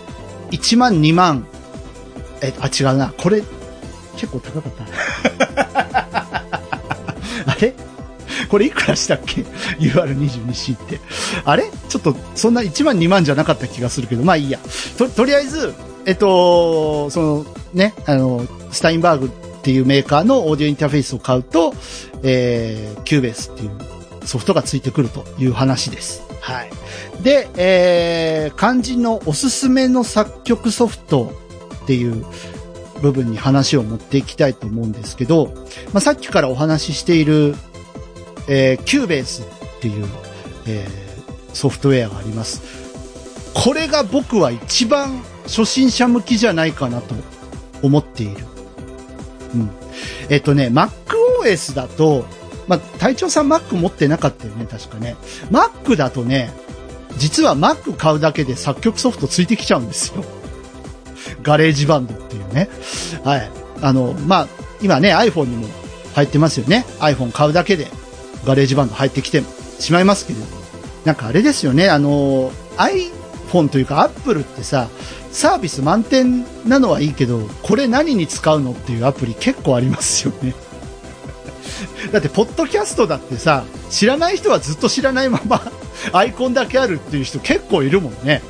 [0.50, 1.46] 1万、2万、
[2.40, 3.12] え、あ、違うな。
[3.16, 3.42] これ、
[4.16, 4.90] 結構高かったな。
[7.46, 7.74] あれ？
[8.48, 9.42] これいくらしたっけ
[9.78, 11.00] ?UR22C って。
[11.44, 11.70] あれ？
[11.88, 14.58] ちょっと、そんな1万2万じゃなかった気がするけど、まあいいや。
[14.98, 15.74] と、とりあえず、
[16.06, 19.30] えっと、その、ね、あの、スタインバーグっ
[19.62, 21.74] ていうメーカーのオーディオインターフェースを買うと、
[22.22, 23.70] えー、 Cubase っていう
[24.26, 26.22] ソフトがついてくるという話です。
[26.40, 26.70] はい。
[27.22, 31.32] で、えー、肝心のおすすめの作曲ソフト
[31.82, 32.24] っていう
[33.00, 35.52] 部分に話を持っていきたいと思うんですけど、
[35.92, 37.54] まあ、さっきからお話ししている、
[38.48, 40.06] えー、 Cubase っていう、
[40.66, 42.62] えー、ソフトウェアがあります。
[43.54, 47.14] これが僕は一番初心者向きじゃないかなと
[47.82, 48.46] 思っている。
[49.54, 49.70] うん。
[50.28, 52.24] えっとね、MacOS だと、
[52.68, 55.16] まあ、隊長さん Mac 持ってなかったよね、確かね。
[55.50, 56.52] Mac だとね、
[57.18, 60.24] 実は Mac 買うだけで作曲ソフトついてきちゃうんですよ。
[61.42, 62.68] GarageBand っていうね。
[63.24, 63.50] はい。
[63.80, 64.48] あの、まあ、
[64.80, 65.68] 今ね、iPhone にも
[66.14, 66.86] 入ってますよね。
[67.00, 67.88] iPhone 買うだけで
[68.44, 69.42] GarageBand 入ってきて
[69.78, 70.62] しまいますけれども。
[71.04, 74.88] なんかあれですよね、あの、iPhone というか Apple ってさ、
[75.32, 80.54] サービス満点なのはいいけど、これ何に使うのっていうアプリ結構ありますよね。
[82.12, 85.62] だって、ポッドキャストだってさ、知らない人はずっと知らないまま、
[86.12, 88.42] アイコンだけあるっていう人結構いるもんね。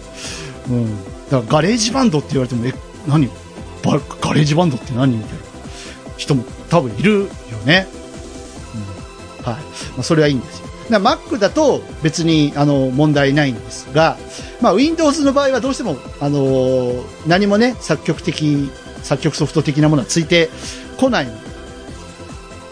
[0.69, 1.05] うん。
[1.31, 2.75] だから、 GarageBand って言われても、え、
[3.07, 3.29] 何？
[3.83, 5.17] バ GarageBand って何？
[5.17, 5.39] みたいな
[6.17, 7.27] 人も多分いるよ
[7.65, 7.87] ね。
[9.43, 9.55] はい。
[9.55, 9.61] ま
[9.99, 10.69] あ、それはいいんですよ。
[10.91, 14.17] だ Mac だと別に、あの、問題ないんですが、
[14.61, 18.71] まあ、Windows の場合はどうしても、あのー何もね、作曲的、
[19.03, 20.51] 作曲ソフト的なものはついて
[20.99, 21.39] こないので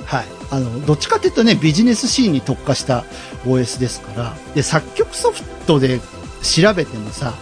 [0.06, 0.24] はい。
[0.50, 3.04] あの、どっちかっていうとね、ビジネスシーンに特化した
[3.44, 6.00] OS ですから、で、作曲ソフトで
[6.42, 7.34] 調べてもさ、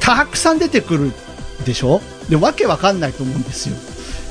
[0.00, 1.12] たくさん出てくる
[1.66, 2.00] でしょ？
[2.30, 3.76] で、わけわかんないと思うんですよ。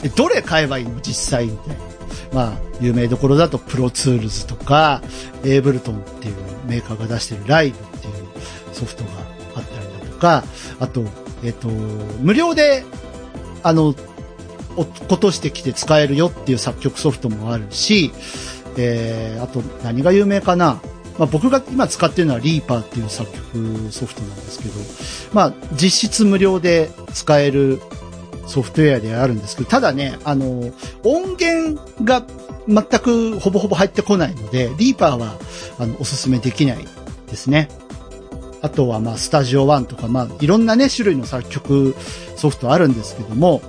[0.02, 1.00] で、どれ買えばいいの？
[1.02, 1.91] 実際みたいな。
[2.34, 5.02] まあ、有名どころだと Pro Tools とか、
[5.44, 6.36] エーブルトンっていう
[6.68, 8.14] メーカーが出してるライブっていう
[8.74, 9.10] ソフトが
[9.56, 10.44] あったりだとか、
[10.80, 11.06] あと、
[11.44, 12.84] えっと、無料で、
[13.64, 13.96] あの、
[14.78, 18.12] 落としてきて使えるよっていう作曲ソフトもあるし、
[18.78, 20.82] えー、あと何が有名かな。
[21.20, 24.74] まあ、僕が今使ってるのはリーパーっていう作曲ソフトなんですけど、
[25.34, 27.80] まあ、実質無料で使える
[28.52, 30.72] ソフトウェアであるんですけど、ただね、あの、
[31.04, 32.24] 音源が
[32.68, 35.36] 全くほぼほぼ入ってこないので、 REAPER は、
[35.80, 36.86] あの、おすすめできない
[37.30, 37.70] ですね。
[38.62, 41.96] あとは、まあ、 Studio One とか、まあ、いろんなね、種類の作曲
[42.36, 43.62] ソフトあるんですけども、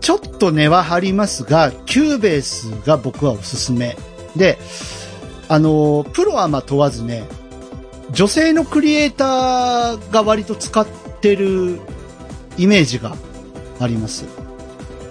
[0.00, 3.96] ちょっと値は張りますが、 Cubase が僕はおすすめ。
[4.34, 4.58] で、
[5.48, 7.28] あの、プロはまあ問わずね、
[8.10, 10.86] 女性のクリエイターが割と使っ
[11.20, 11.80] てる
[12.56, 13.16] イメージが
[13.80, 14.24] あります。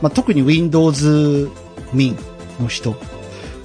[0.01, 1.49] まあ、特に Windows
[1.93, 2.15] Min
[2.62, 2.95] の人。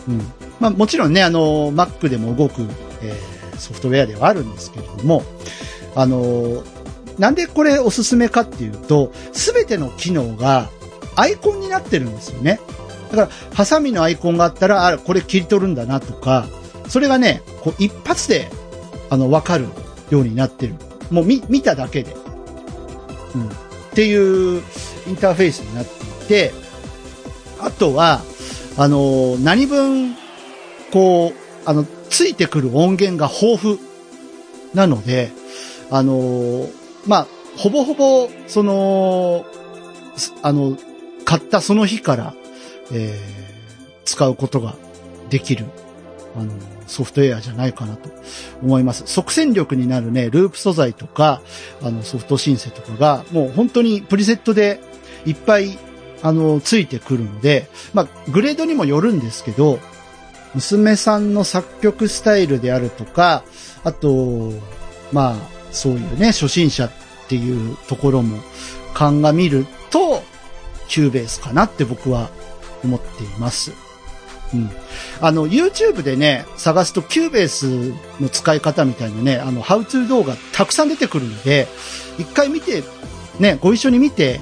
[0.09, 0.19] うん。
[0.59, 2.63] まあ、もちろんね、あの、Mac でも動く、
[3.03, 5.23] えーソフトウェアではあるんですけれども、
[5.95, 6.65] あの、
[7.19, 10.71] なんでこれおすすめかっていうと、すべての機能が
[11.15, 12.59] アイコンになってるんですよね。
[13.11, 16.47] だから、ハサミのアイコンがあったら、あ、これ切り取るんだなとか、
[16.89, 18.51] それがね、こう一発で、
[19.11, 19.67] あの、わかる
[20.11, 20.75] ようになってる。
[21.11, 22.17] もう見、見ただけで。
[23.35, 23.51] うん。
[23.91, 24.63] っていう
[25.07, 26.53] インターフェースになっていて、
[27.61, 28.23] あとは、
[28.77, 30.15] あの、何分、
[30.93, 33.79] こう、あの、ついてくる音源が豊富
[34.75, 35.33] なので、
[35.91, 36.69] あの、
[37.07, 37.27] まあ、
[37.57, 39.45] ほぼほぼ、その、
[40.43, 40.77] あの、
[41.25, 42.35] 買ったその日から、
[42.93, 43.51] えー
[44.11, 44.75] 使うことが
[45.29, 45.67] できる、
[46.37, 46.53] あの、
[46.91, 48.11] ソフトウェアじゃないかなと
[48.63, 49.05] 思います。
[49.07, 51.41] 即戦力になるね、ループ素材とか、
[51.83, 54.81] あの、ソフトシンセとかが、もう本当にプリセットで
[55.25, 55.79] いっぱい、
[56.23, 59.79] あの、ついてくるので、まあ、グレードにもよるんですけど、
[60.55, 63.45] 娘さんの作曲スタイルであるとか、
[63.85, 64.53] あと、
[65.13, 65.37] まあ、
[65.71, 66.91] そういうね、初心者っ
[67.29, 68.39] ていうところも
[68.95, 70.23] 鑑みると、
[70.89, 72.31] Cubase かなって僕は
[72.83, 73.90] 思っています。
[74.55, 74.71] うん。
[75.21, 81.69] あの、YouTube でね、探すと Cubase の使い方みたいなね、あの、ハウツー動画たくさん出てくるので、
[82.19, 82.83] 一回見て、
[83.39, 84.41] ね、ご一緒に見て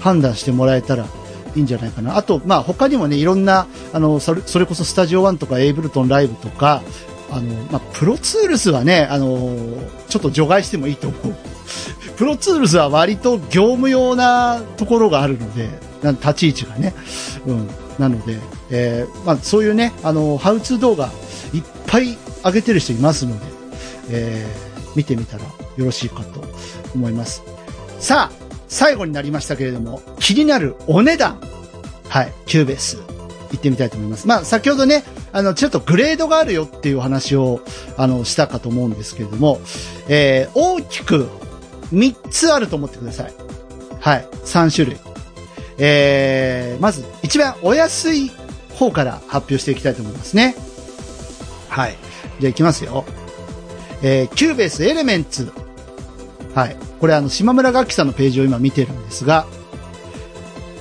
[0.00, 1.06] 判断してもらえたら
[1.54, 2.16] いいんじゃないかな。
[2.16, 6.82] あと、まあ、他にもね、いろんな、あの、それそれこそ Studio One とか Ableton Live とか、
[7.30, 9.56] あの、まあ、 Pro Tools はね、あの、
[10.08, 11.34] ちょっと除外してもいいと思う。
[12.16, 15.70] Pro Tools は割と業務用なところがあるので、
[16.02, 16.94] 立ち位置がね。
[17.46, 17.68] うん。
[17.98, 18.38] なので、
[18.70, 21.10] えーまあ、そういうね、あの、ハウツー動画
[21.52, 23.46] いっぱい上げてる人いますので、
[24.10, 25.50] えー見てみたらよ
[25.84, 26.42] ろしいかと
[26.94, 27.42] 思います。
[27.98, 31.40] さあ、最後になりましたけれども、気になるお値段。
[32.08, 32.98] はい、 Cubase。
[33.52, 34.26] 行ってみたいと思います。
[34.26, 37.60] まあ、先ほどね、あの、ちょっとグレードがあるよっていう話を、
[37.96, 39.60] あの、したかと思うんですけれども、
[40.08, 41.28] えー大きく
[41.92, 43.32] 3つあると思ってください。
[44.00, 44.96] はい、3種類。
[45.78, 48.30] えー、まず、一番お安い
[48.80, 50.56] 方から発表していきたいと思いますね。
[51.68, 51.96] はい。
[52.40, 53.04] じゃあ行きますよ。
[54.02, 55.52] えー、 Cubase Elements。
[56.54, 56.76] はい。
[56.98, 59.46] これあの、島村楽器さんのページを今見てるんですが、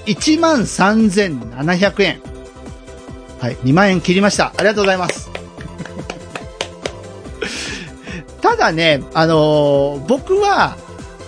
[0.05, 2.21] 13,700円。
[3.39, 3.57] はい。
[3.57, 4.53] 2万円切りました。
[4.55, 5.29] ありがとうございます。
[8.41, 10.77] ただね、あのー僕は、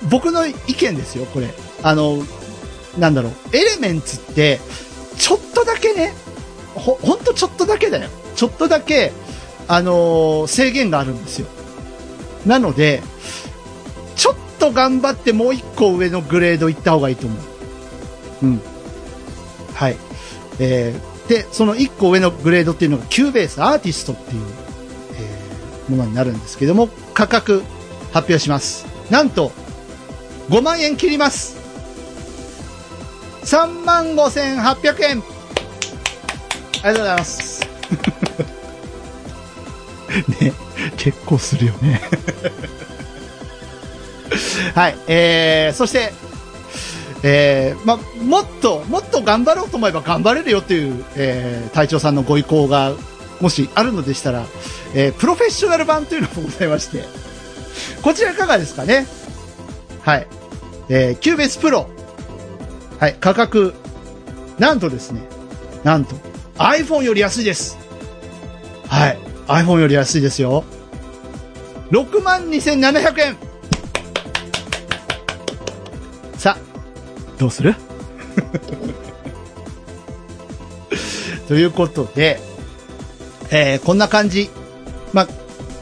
[0.09, 1.49] 僕の意見ですよ、これ。
[1.83, 2.25] あの、
[2.97, 4.61] なんだろう、エレメンツって、
[5.17, 6.13] ちょっとだけね、
[6.75, 8.09] ほ、ほんとちょっとだけだよ。
[8.35, 9.11] ちょっとだけ、
[9.67, 11.47] あのー制限があるんですよ。
[12.45, 13.01] なので、
[14.15, 18.45] ちょっと頑張ってもう一個上のグレード行った方がいいと思う。
[18.45, 18.61] うん。
[19.73, 19.97] はい。
[20.59, 24.45] えー、で、その一個上のグレードっていうのが、 Cubase Artist っていう、
[25.19, 27.63] えーものになるんですけども、価格
[28.13, 28.85] 発表します。
[29.09, 29.51] なんと、
[30.49, 31.57] 5万円切ります。
[33.43, 35.23] 3万5800円。
[36.83, 37.61] ありがとうございます。
[40.41, 40.53] ね、
[40.97, 42.01] 結構するよね。
[44.75, 46.13] はい、えー、そして、
[47.23, 52.93] えー、ま、もっと、もっと頑張ろうと思えば頑張れるよという、えー、隊長さんのご意向が、
[53.39, 54.45] もしあるのでしたら、
[54.93, 57.05] えー、プロフェッショナル版というのもございまして、
[58.01, 59.07] こちらいかがですかね？
[60.01, 60.27] はい。
[60.89, 61.89] えー、 Cubase Pro。
[62.99, 63.73] はい、価格、
[64.59, 65.21] なんとですね、
[65.83, 66.15] なんと、
[66.61, 67.77] iPhone より安いです。
[68.87, 70.63] はい、iPhone より安いですよ。
[71.91, 73.35] 62,700円
[76.37, 76.61] さあ、
[77.39, 77.75] どうする？
[81.47, 82.39] ということで、
[83.49, 84.49] えーこんな感じ。
[85.13, 85.27] まあ、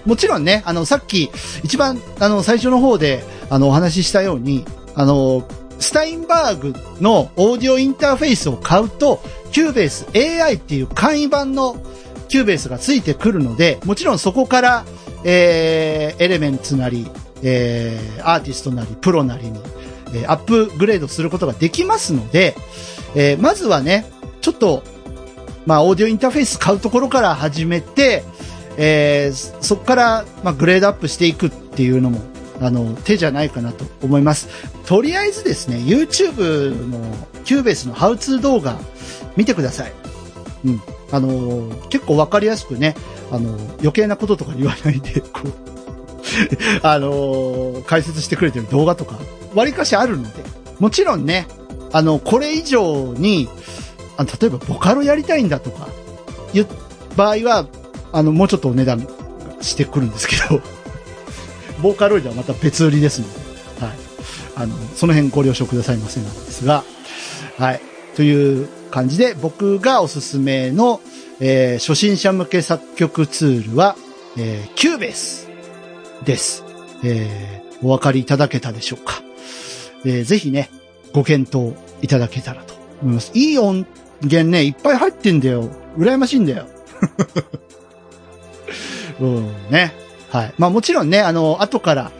[0.05, 1.29] もちろんね、あの、さっき、
[1.63, 4.65] 一番、あの、最初の方で、あの、お話ししたように、
[4.95, 5.43] あの、
[5.79, 11.77] スタインバーグのオーディオインターフェースを買うと、キューベース AI っていう簡易版の
[12.29, 14.85] キューベースがついてくるので、もちろんそこから、
[15.25, 17.07] えー、エレメンツなり、
[17.43, 19.59] えー、アーティストなり、プロなりに、
[20.13, 22.55] えーアップグレードすることができますので、
[23.15, 24.05] えーまずはね、
[24.41, 24.83] ちょっと、
[25.65, 28.23] まあ、オーディオインターフェース買うところから始めて、
[28.77, 32.21] えーそこから、まあ、グレードアップしていくっていうのも、
[32.61, 34.49] あの、手じゃないかなと思います。
[34.85, 36.99] とりあえずですね、YouTube の
[37.45, 38.79] キューベースのハウツー動画
[39.39, 39.93] 見てください。
[40.65, 40.81] うん。
[41.13, 42.93] あのー結構わかりやすくね、
[43.31, 45.51] あのー余計なこととか言わないで、こう、
[46.83, 49.17] あのー解説してくれてる動画とか、
[49.55, 50.43] 割かしあるので、
[50.79, 51.47] もちろんね、
[51.93, 53.47] あの、これ以上に、
[54.17, 55.87] あの例えばボカロやりたいんだとか、
[56.53, 56.67] いう
[57.15, 57.65] 場合は、
[58.11, 59.07] あの、もうちょっとお値段
[59.61, 60.61] してくるんですけど、
[61.81, 63.27] ボーカロイドはまた別売りですの
[63.79, 63.97] で、はい。
[64.57, 66.83] あの、その辺ご了承くださいませなんですが、
[67.57, 67.81] はい。
[68.17, 71.01] という感じで、僕がおすすめの、
[71.39, 73.95] えー初心者向け作曲ツールは、
[74.37, 75.49] えー、キューベース
[76.25, 76.63] です。
[77.03, 79.21] えーお分かりいただけたでしょうか。
[80.05, 80.69] えーぜひね、
[81.13, 83.31] ご検討いただけたらと思います。
[83.33, 83.85] いい音
[84.21, 85.69] 源ね、いっぱい入ってんだよ。
[85.97, 86.67] 羨ましいんだよ。
[89.19, 89.93] うん、ね。
[90.29, 90.53] はい。
[90.57, 92.11] まあもちろんね、あの、後から、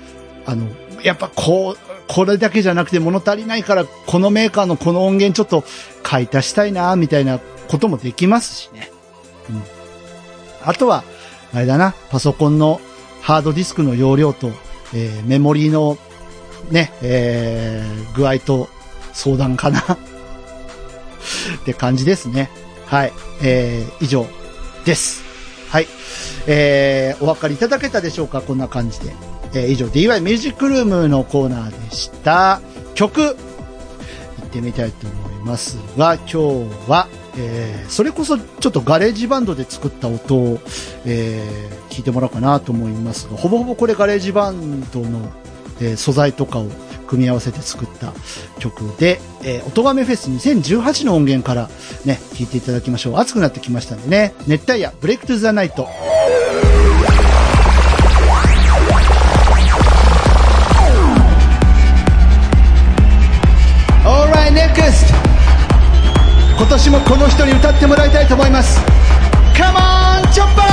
[0.46, 0.68] あの、
[1.04, 5.64] やっぱこう、これだけじゃなくて物足りないから、このメーカーのこの音源ちょっと
[6.04, 8.92] 買い足したいな、みたいなこともできますしね。
[9.50, 9.62] うん。
[10.66, 11.04] あとは、
[11.54, 12.82] あれだな、パソコンの
[13.22, 14.52] ハードディスクの容量と、
[14.94, 15.98] えーメモリーの
[16.72, 18.70] ね、えー具合と
[19.14, 19.98] 相談かな っ
[21.66, 22.50] て感じですね。
[22.88, 23.14] はい。
[23.44, 24.26] えー以上
[24.84, 25.22] です。
[25.70, 25.88] はい。
[26.48, 28.42] えーお分かりいただけたでしょうか？
[28.42, 29.14] こんな感じで。
[29.54, 32.62] えー以上 DY ミュージックルームのコーナーでした。
[32.96, 36.36] 曲、行ってみたいと思いますが、今日
[36.90, 37.08] は、
[37.38, 40.60] えーそれこそちょっとガレージバンドで作った音を、
[41.06, 45.32] えー聞いてもらおうかなと思いますが、ほぼほぼこれガレージバンドの、
[45.82, 46.68] えー素材とかを
[47.08, 48.14] 組み合わせて作った
[48.60, 51.68] 曲で、えー、音亀フェス2018の音源から
[52.06, 53.18] ね、聞いていただきましょう。
[53.18, 55.88] 暑くなってきましたんでね、熱帯夜、ブレイクトゥザナイト。
[66.60, 68.82] 今年もこの人に歌ってもらいたいと思います。
[69.58, 69.80] カモ
[70.30, 70.69] ンチョッパー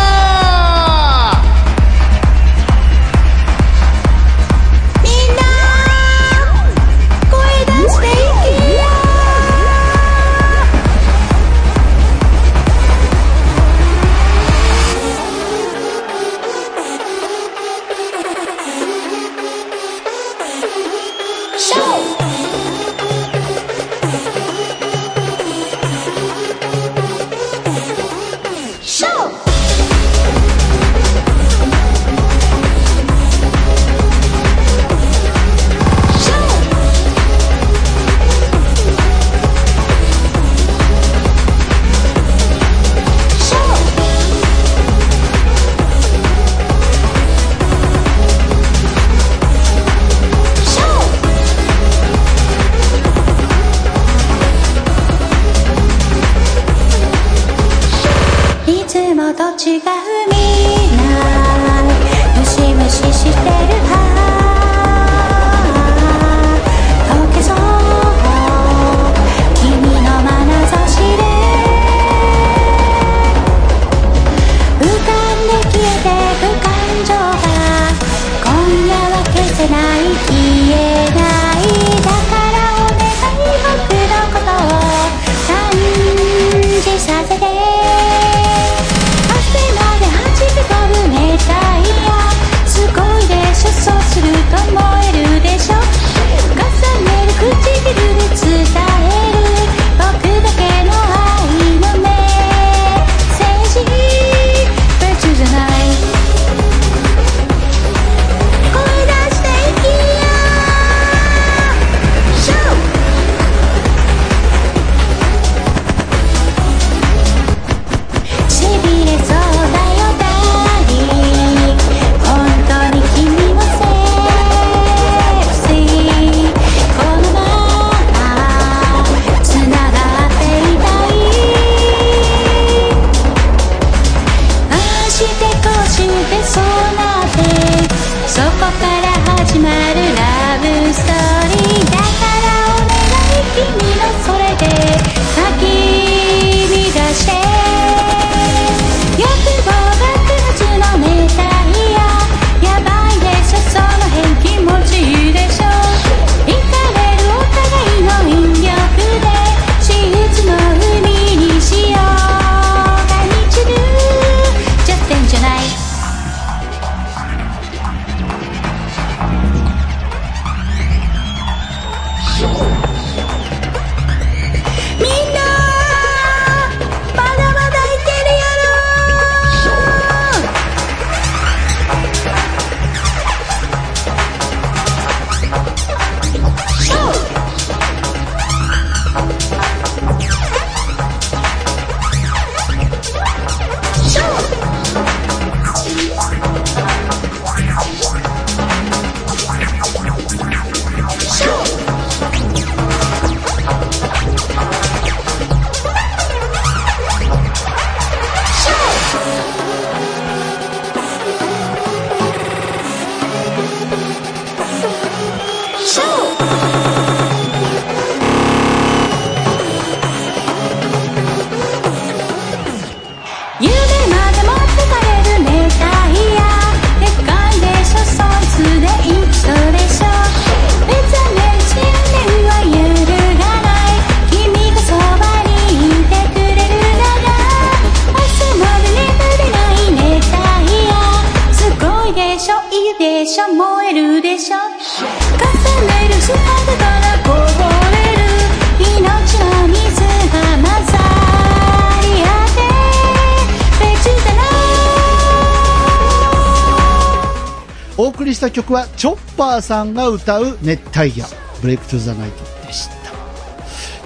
[258.37, 261.27] した曲は、チョッパーさんが歌う熱帯夜、
[261.61, 262.95] ブレイクトゥザナイトでした。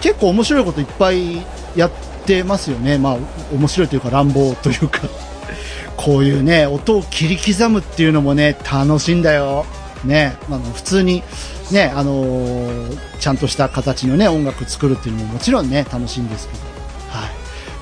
[0.01, 1.43] 結構面白いこといっぱい
[1.77, 1.91] やっ
[2.25, 2.97] てますよね。
[2.97, 3.17] まあ、
[3.53, 5.01] 面白いというか乱暴というか。
[5.97, 9.67] こういうね、音を切り刻むっていうのもね、楽しいんだよ。
[10.03, 11.23] ね、あの、普通に、
[11.71, 16.61] ね、あのーちゃんとした形のね、音楽作るっていうのももちろんね、楽しいんですけど。
[17.11, 17.31] はい。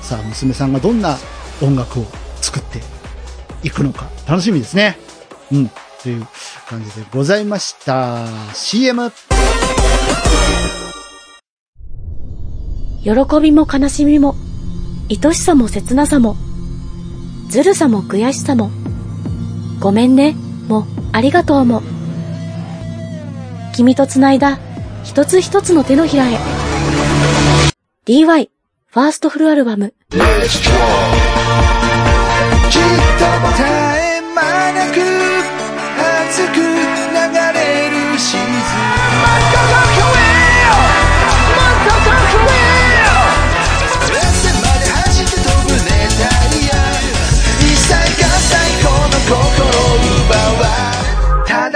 [0.03, 1.17] さあ、娘さんがどんな
[1.61, 2.05] 音楽を
[2.41, 2.81] 作って
[3.63, 4.97] いくのか、楽しみですね。
[5.53, 5.71] うん。
[6.01, 6.25] という
[6.67, 8.25] 感じでございました。
[8.53, 9.11] CM!
[13.03, 14.35] 喜びも悲しみも、
[15.09, 16.35] 愛しさも切なさも、
[17.49, 18.69] ずるさも悔しさも、
[19.79, 20.35] ごめんね、
[20.67, 21.81] もありがとうも。
[23.73, 24.59] 君と繋いだ
[25.03, 26.37] 一つ一つの手のひらへ。
[28.05, 28.49] DY
[28.87, 30.33] ファーストフルアルバムきっと絶
[33.63, 35.28] え間なく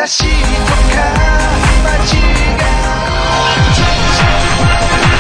[0.08, 0.34] しいとか
[1.84, 2.16] 街
[2.58, 2.64] が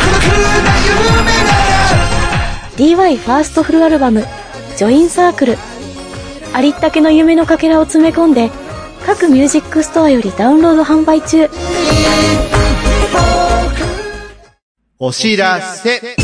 [0.03, 0.23] 孤独
[0.63, 1.53] な夢な
[1.91, 4.25] ら DY ファーストフルアルバム
[4.77, 5.57] ジョインサークル
[6.53, 8.49] ありったけの夢のかけらを詰め込んで
[9.05, 11.49] 各ミュージックストアよりダウンロード販売中
[14.99, 16.22] お知らせ。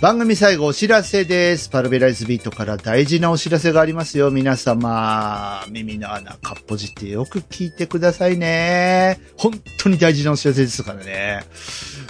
[0.00, 1.70] 番組最後お知らせです。
[1.70, 4.30] パルベライズビートから大事なお知らせがありますよ。
[4.30, 9.18] 皆様、耳の穴かっぽじってよく聞いてくださいね。
[9.38, 11.44] 本当に大事なお知らせですからね。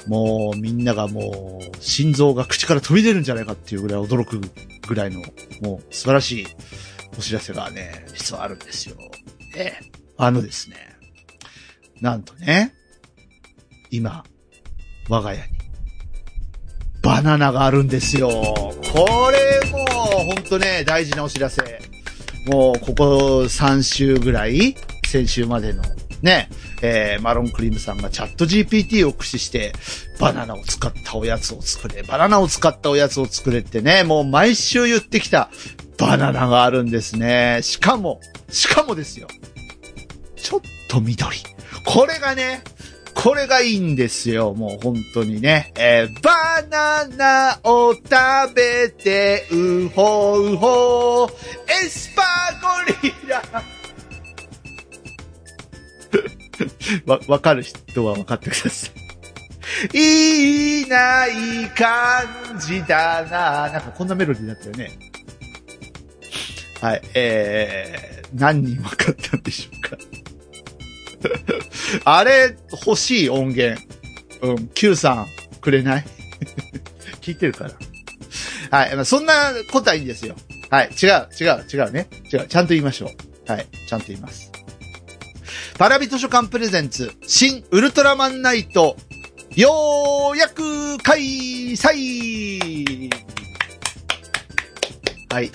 [0.09, 4.41] もうみんながもう心臓が口から飛び出るんじゃないかっていうぐらい驚く
[4.89, 5.21] ぐらいの
[5.63, 6.47] もう素晴らしい
[7.17, 8.97] お知らせがね、実はあるんですよ。
[9.57, 9.75] え。
[10.17, 10.77] あのですね。
[12.01, 12.75] なんとね、
[13.93, 14.25] 今、
[15.09, 15.56] 我が家に
[17.07, 18.29] バナナがあるんですよ。
[18.29, 21.81] これもう、ほんとね、大事なお知らせ。
[22.47, 24.75] もう、ここ3週ぐらい、
[25.07, 25.85] 先週までの、
[26.23, 26.49] ね、
[26.83, 29.73] えー、マロンクリームさんがチャット GPT を駆使して、
[30.19, 35.49] バナナを使ったおやつを作れ、バナナを使ったおやつを作れってね、もう毎週言ってきた
[35.99, 37.61] バナナがあるんですね。
[37.63, 39.29] しかも、しかもですよ。
[40.35, 41.37] ちょっと緑。
[41.85, 42.65] これがね、
[43.17, 44.53] これがいいんですよ。
[44.53, 45.73] もう本当にね。
[45.77, 48.05] えーバナナを食
[48.55, 51.29] べて、うほうほう、
[51.71, 52.69] エスパーゴ
[53.03, 53.43] リラ。
[57.15, 58.89] わ、わかる人はわかってくださ
[59.93, 59.99] い。
[59.99, 61.31] いいない
[61.71, 64.93] 感じだななんかこんなメロディーだったよね。
[66.83, 69.97] はい、えー、何人わかったんでしょうか。
[72.05, 72.57] あれ、
[72.87, 73.81] 欲しい音源。
[74.43, 75.27] うん、Q さん、
[75.61, 76.05] くれない？
[77.23, 77.71] 聞いてるから。
[78.71, 80.37] はい、まあ、そんなことはいいんですよ。
[80.71, 82.09] はい、違う、違う、違うね。
[82.33, 83.11] 違う、ちゃんと言いましょ
[83.49, 83.53] う。
[83.53, 84.51] はい、ちゃんと言います。
[85.79, 88.97] パラビ図書館プレゼンツ、新ウルトラマンナイト、
[89.55, 91.21] ようやく開
[91.73, 93.11] 催
[95.31, 95.51] はい。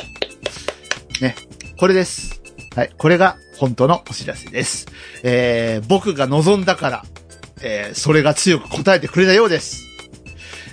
[1.22, 1.36] ね、
[1.78, 2.42] これです。
[2.76, 4.88] はい、これが本当のお知らせです。
[5.22, 7.06] えー、僕が望んだから、
[7.62, 9.86] えー、それが強く答えてくれたようです。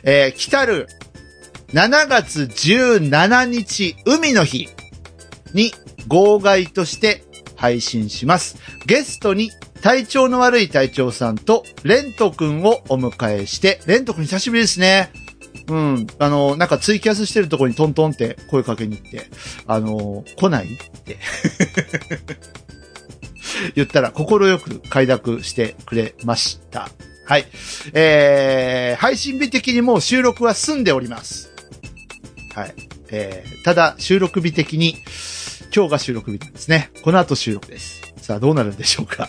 [0.04, 0.88] えー、来たる
[1.74, 4.70] 7月17日、海の日
[5.52, 5.70] に
[6.06, 7.24] 号外として
[7.56, 8.56] 配信します。
[8.86, 9.50] ゲストに
[9.82, 15.12] 体調の悪い隊長さんとレント君をお迎えして、レント君久しぶりですね。
[15.68, 16.06] うん。
[16.18, 19.26] あの、なんかツイキャスしてるとこにトントンって声かけに行って、
[19.66, 21.18] あの、来ないって。
[23.74, 26.90] 言ったら、心く快諾してくれました。
[27.26, 27.46] はい。
[27.92, 31.50] えー、配信日的にもう収録は済んでおります。
[32.54, 32.74] はい。
[33.10, 34.96] えー、ただ、収録日的に、
[35.74, 36.90] 今日が収録日なんですね。
[37.02, 38.00] この後収録です。
[38.20, 39.28] さあ、どうなるんでしょうか。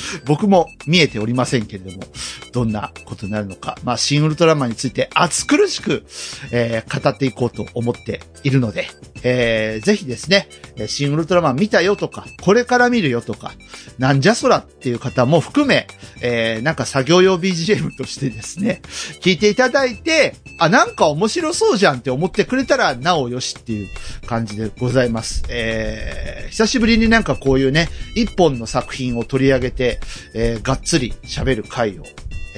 [0.24, 2.04] 僕も見えておりませんけれども、
[2.52, 3.78] どんなことになるのか。
[3.84, 6.04] まあ、シン・ウルトラマンについて熱苦しく、
[6.50, 8.88] えー語っていこうと思っているので、
[9.28, 13.52] えーぜひですね、えシン・ウルトラマン見たよとか、これから見るよとか、
[13.98, 15.88] なんじゃそらっていう方も含め、
[16.22, 18.82] えーなんか作業用 BGM としてですね、
[19.20, 23.88] 聞いていただいて、あ、なんか面白そうじゃんって思ってくれたら、なおよしっていう
[24.26, 25.42] 感じでございます。
[25.48, 29.98] えー久しぶりになんかこういうね、一本の作品を取り上げて、
[30.34, 32.04] えーがっつり喋る回を、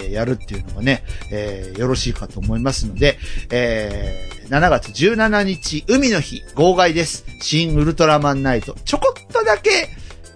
[0.01, 3.19] えやるっていうのがね、えーよろしいかと思いますので、
[3.51, 7.27] えー7月17日、海の日、号外です。
[7.43, 8.75] 新ウルトラマンナイト。
[8.87, 9.91] ちょこっとだけ、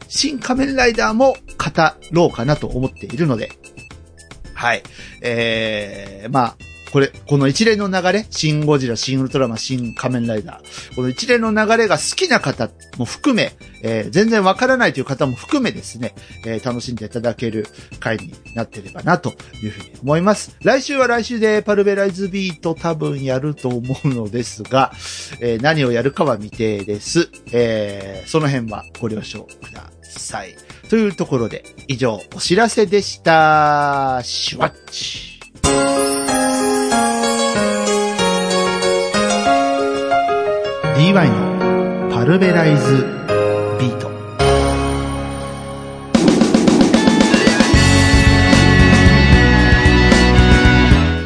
[0.06, 1.36] 新仮面ライダーも語
[2.10, 3.52] ろうかなと思っているので、
[4.52, 4.82] はい。
[5.22, 6.56] えー、まあ、
[6.92, 10.94] これ、この一連の流れ、シン・ゴジラ、シン・ウルトラマン、シン・仮面ライダー。
[10.94, 12.68] この一連の流れが好きな方
[12.98, 16.14] も含め、えー全然わからないという方も含めですね、
[16.44, 17.66] えー楽しんでいただける
[17.98, 19.32] 回になってればな、と
[19.62, 20.54] いうふうに思います。
[20.62, 24.92] 来週は来週でパルベライズビート多分やると思うのですが、
[25.40, 27.30] えー何をやるかは未定です。
[27.52, 30.54] えーその辺はご了承ください。
[30.90, 34.20] というところで、以上、お知らせでした。
[34.22, 36.11] シュワッチ。
[40.96, 43.04] DY のパルベライズ
[43.78, 44.10] ビート。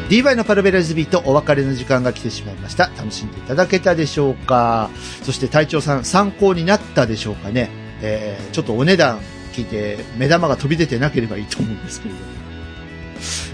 [0.09, 2.87] DY のパルベライズビートお別れの時間が来てしまいました。
[2.97, 4.89] 楽しんでいただけたでしょうか？
[5.23, 7.69] そして隊長さん参考になったでしょうかね？
[8.01, 9.19] えー、ちょっとお値段
[9.53, 12.36] 聞いて目玉が飛び出てなければいいと思うんですけれども。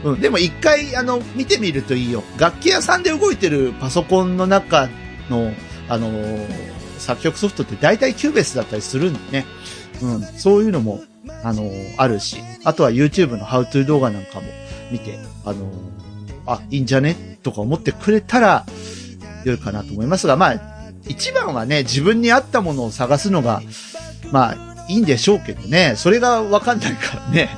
[0.04, 2.24] うん、でも一回、あの、見てみるといいよ。
[2.38, 4.90] 楽器屋さんで動いてるパソコンの中
[5.30, 5.52] の、
[5.90, 9.46] あのー作曲ソフトって大体キューベースだったりするんでね。
[10.02, 11.04] うん、そういうのも、
[11.44, 14.48] あのーあるし、あとは YouTube の How to 動画なんかも
[14.90, 15.66] 見て、あのー
[16.46, 17.40] あ、いいんじゃね？
[17.44, 18.66] とか思ってくれたら、
[19.44, 20.62] 良いかなと思いますが、まあ、
[21.06, 23.62] 一番はね、自分に合ったものを探すのが、
[24.32, 25.96] まあ、いいんでしょうけどね。
[25.98, 27.50] それがわかんないからね。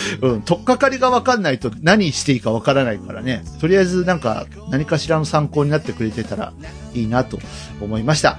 [0.20, 3.44] うん、とっかかりがわかんないと何していいかわからないからね。
[3.60, 6.52] とりあえずなんか何かしらの参考になってくれてたら
[6.94, 7.38] いいなと
[7.80, 8.38] 思いました。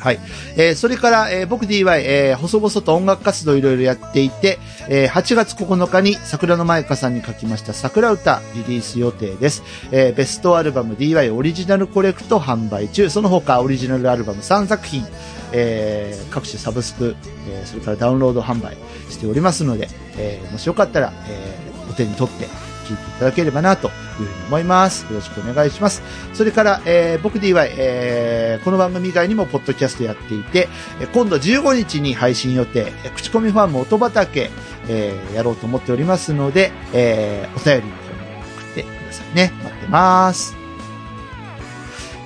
[0.00, 0.18] はい。
[0.56, 4.58] えーそれから、えー僕 DY、えー細々と音楽活動いろいろやっていて、
[4.88, 9.62] えー8月9日に桜の舞香さんに書きました桜歌リリース予定です。
[9.92, 13.10] えーベストアルバム DY オリジナルコレクト販売中。
[13.10, 15.04] その他オリジナルアルバム3作品、
[15.52, 17.14] えー各種サブスク、
[17.48, 18.76] えーそれからダウンロード販売
[19.12, 19.88] しておりますので、
[20.18, 22.46] えーもしよかったら、えーお手に取って
[22.86, 25.02] 聞いていただければなというふうに思います。
[25.10, 26.02] よろしくお願いします。
[26.32, 30.68] それから、えー僕 DY、えーこの番組以外にもポッドキャストやっていて、
[31.00, 34.50] え今度15日に配信予定、え口コミファンも音畑、
[34.88, 39.52] えーやろうと思っておりますので、えーお便りの方に送ってくださいね。
[39.64, 40.54] 待ってます。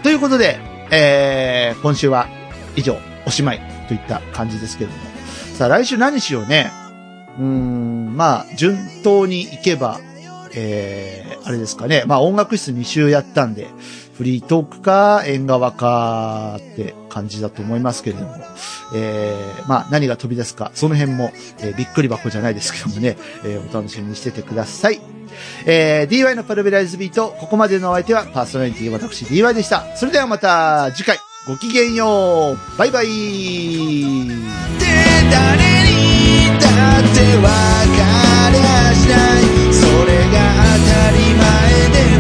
[0.03, 0.59] ということで、
[0.91, 2.29] えー今週は
[2.77, 5.06] 以上、おしまいといった感じですけども。
[5.57, 6.71] さあ、来週何しようね？
[7.39, 9.99] うーん、まあ、順当に行けば、
[10.55, 12.05] えー、あれですかね。
[12.07, 13.69] まあ、音楽室2週やったんで、
[14.19, 18.37] フリートークか、縁側かって感じだと思いますけれども、
[18.95, 25.01] えー、まあ、何が飛び出すか、その辺も、えーびっくり箱じゃないですけどもね、えーお楽しみにしててください。
[25.67, 29.85] えー、DY のパルベライズビート、ここまでのお相手はパーソナリティ私 DY でした。
[29.97, 33.07] それではまた次回、ごきげんようバイバイ
[35.31, 35.57] 誰
[35.91, 36.67] にだ
[37.01, 37.49] ってわ
[37.97, 37.99] か
[38.53, 39.43] りゃしない。
[39.73, 40.37] それが
[40.79, 41.45] 当たり前
[41.91, 42.16] で。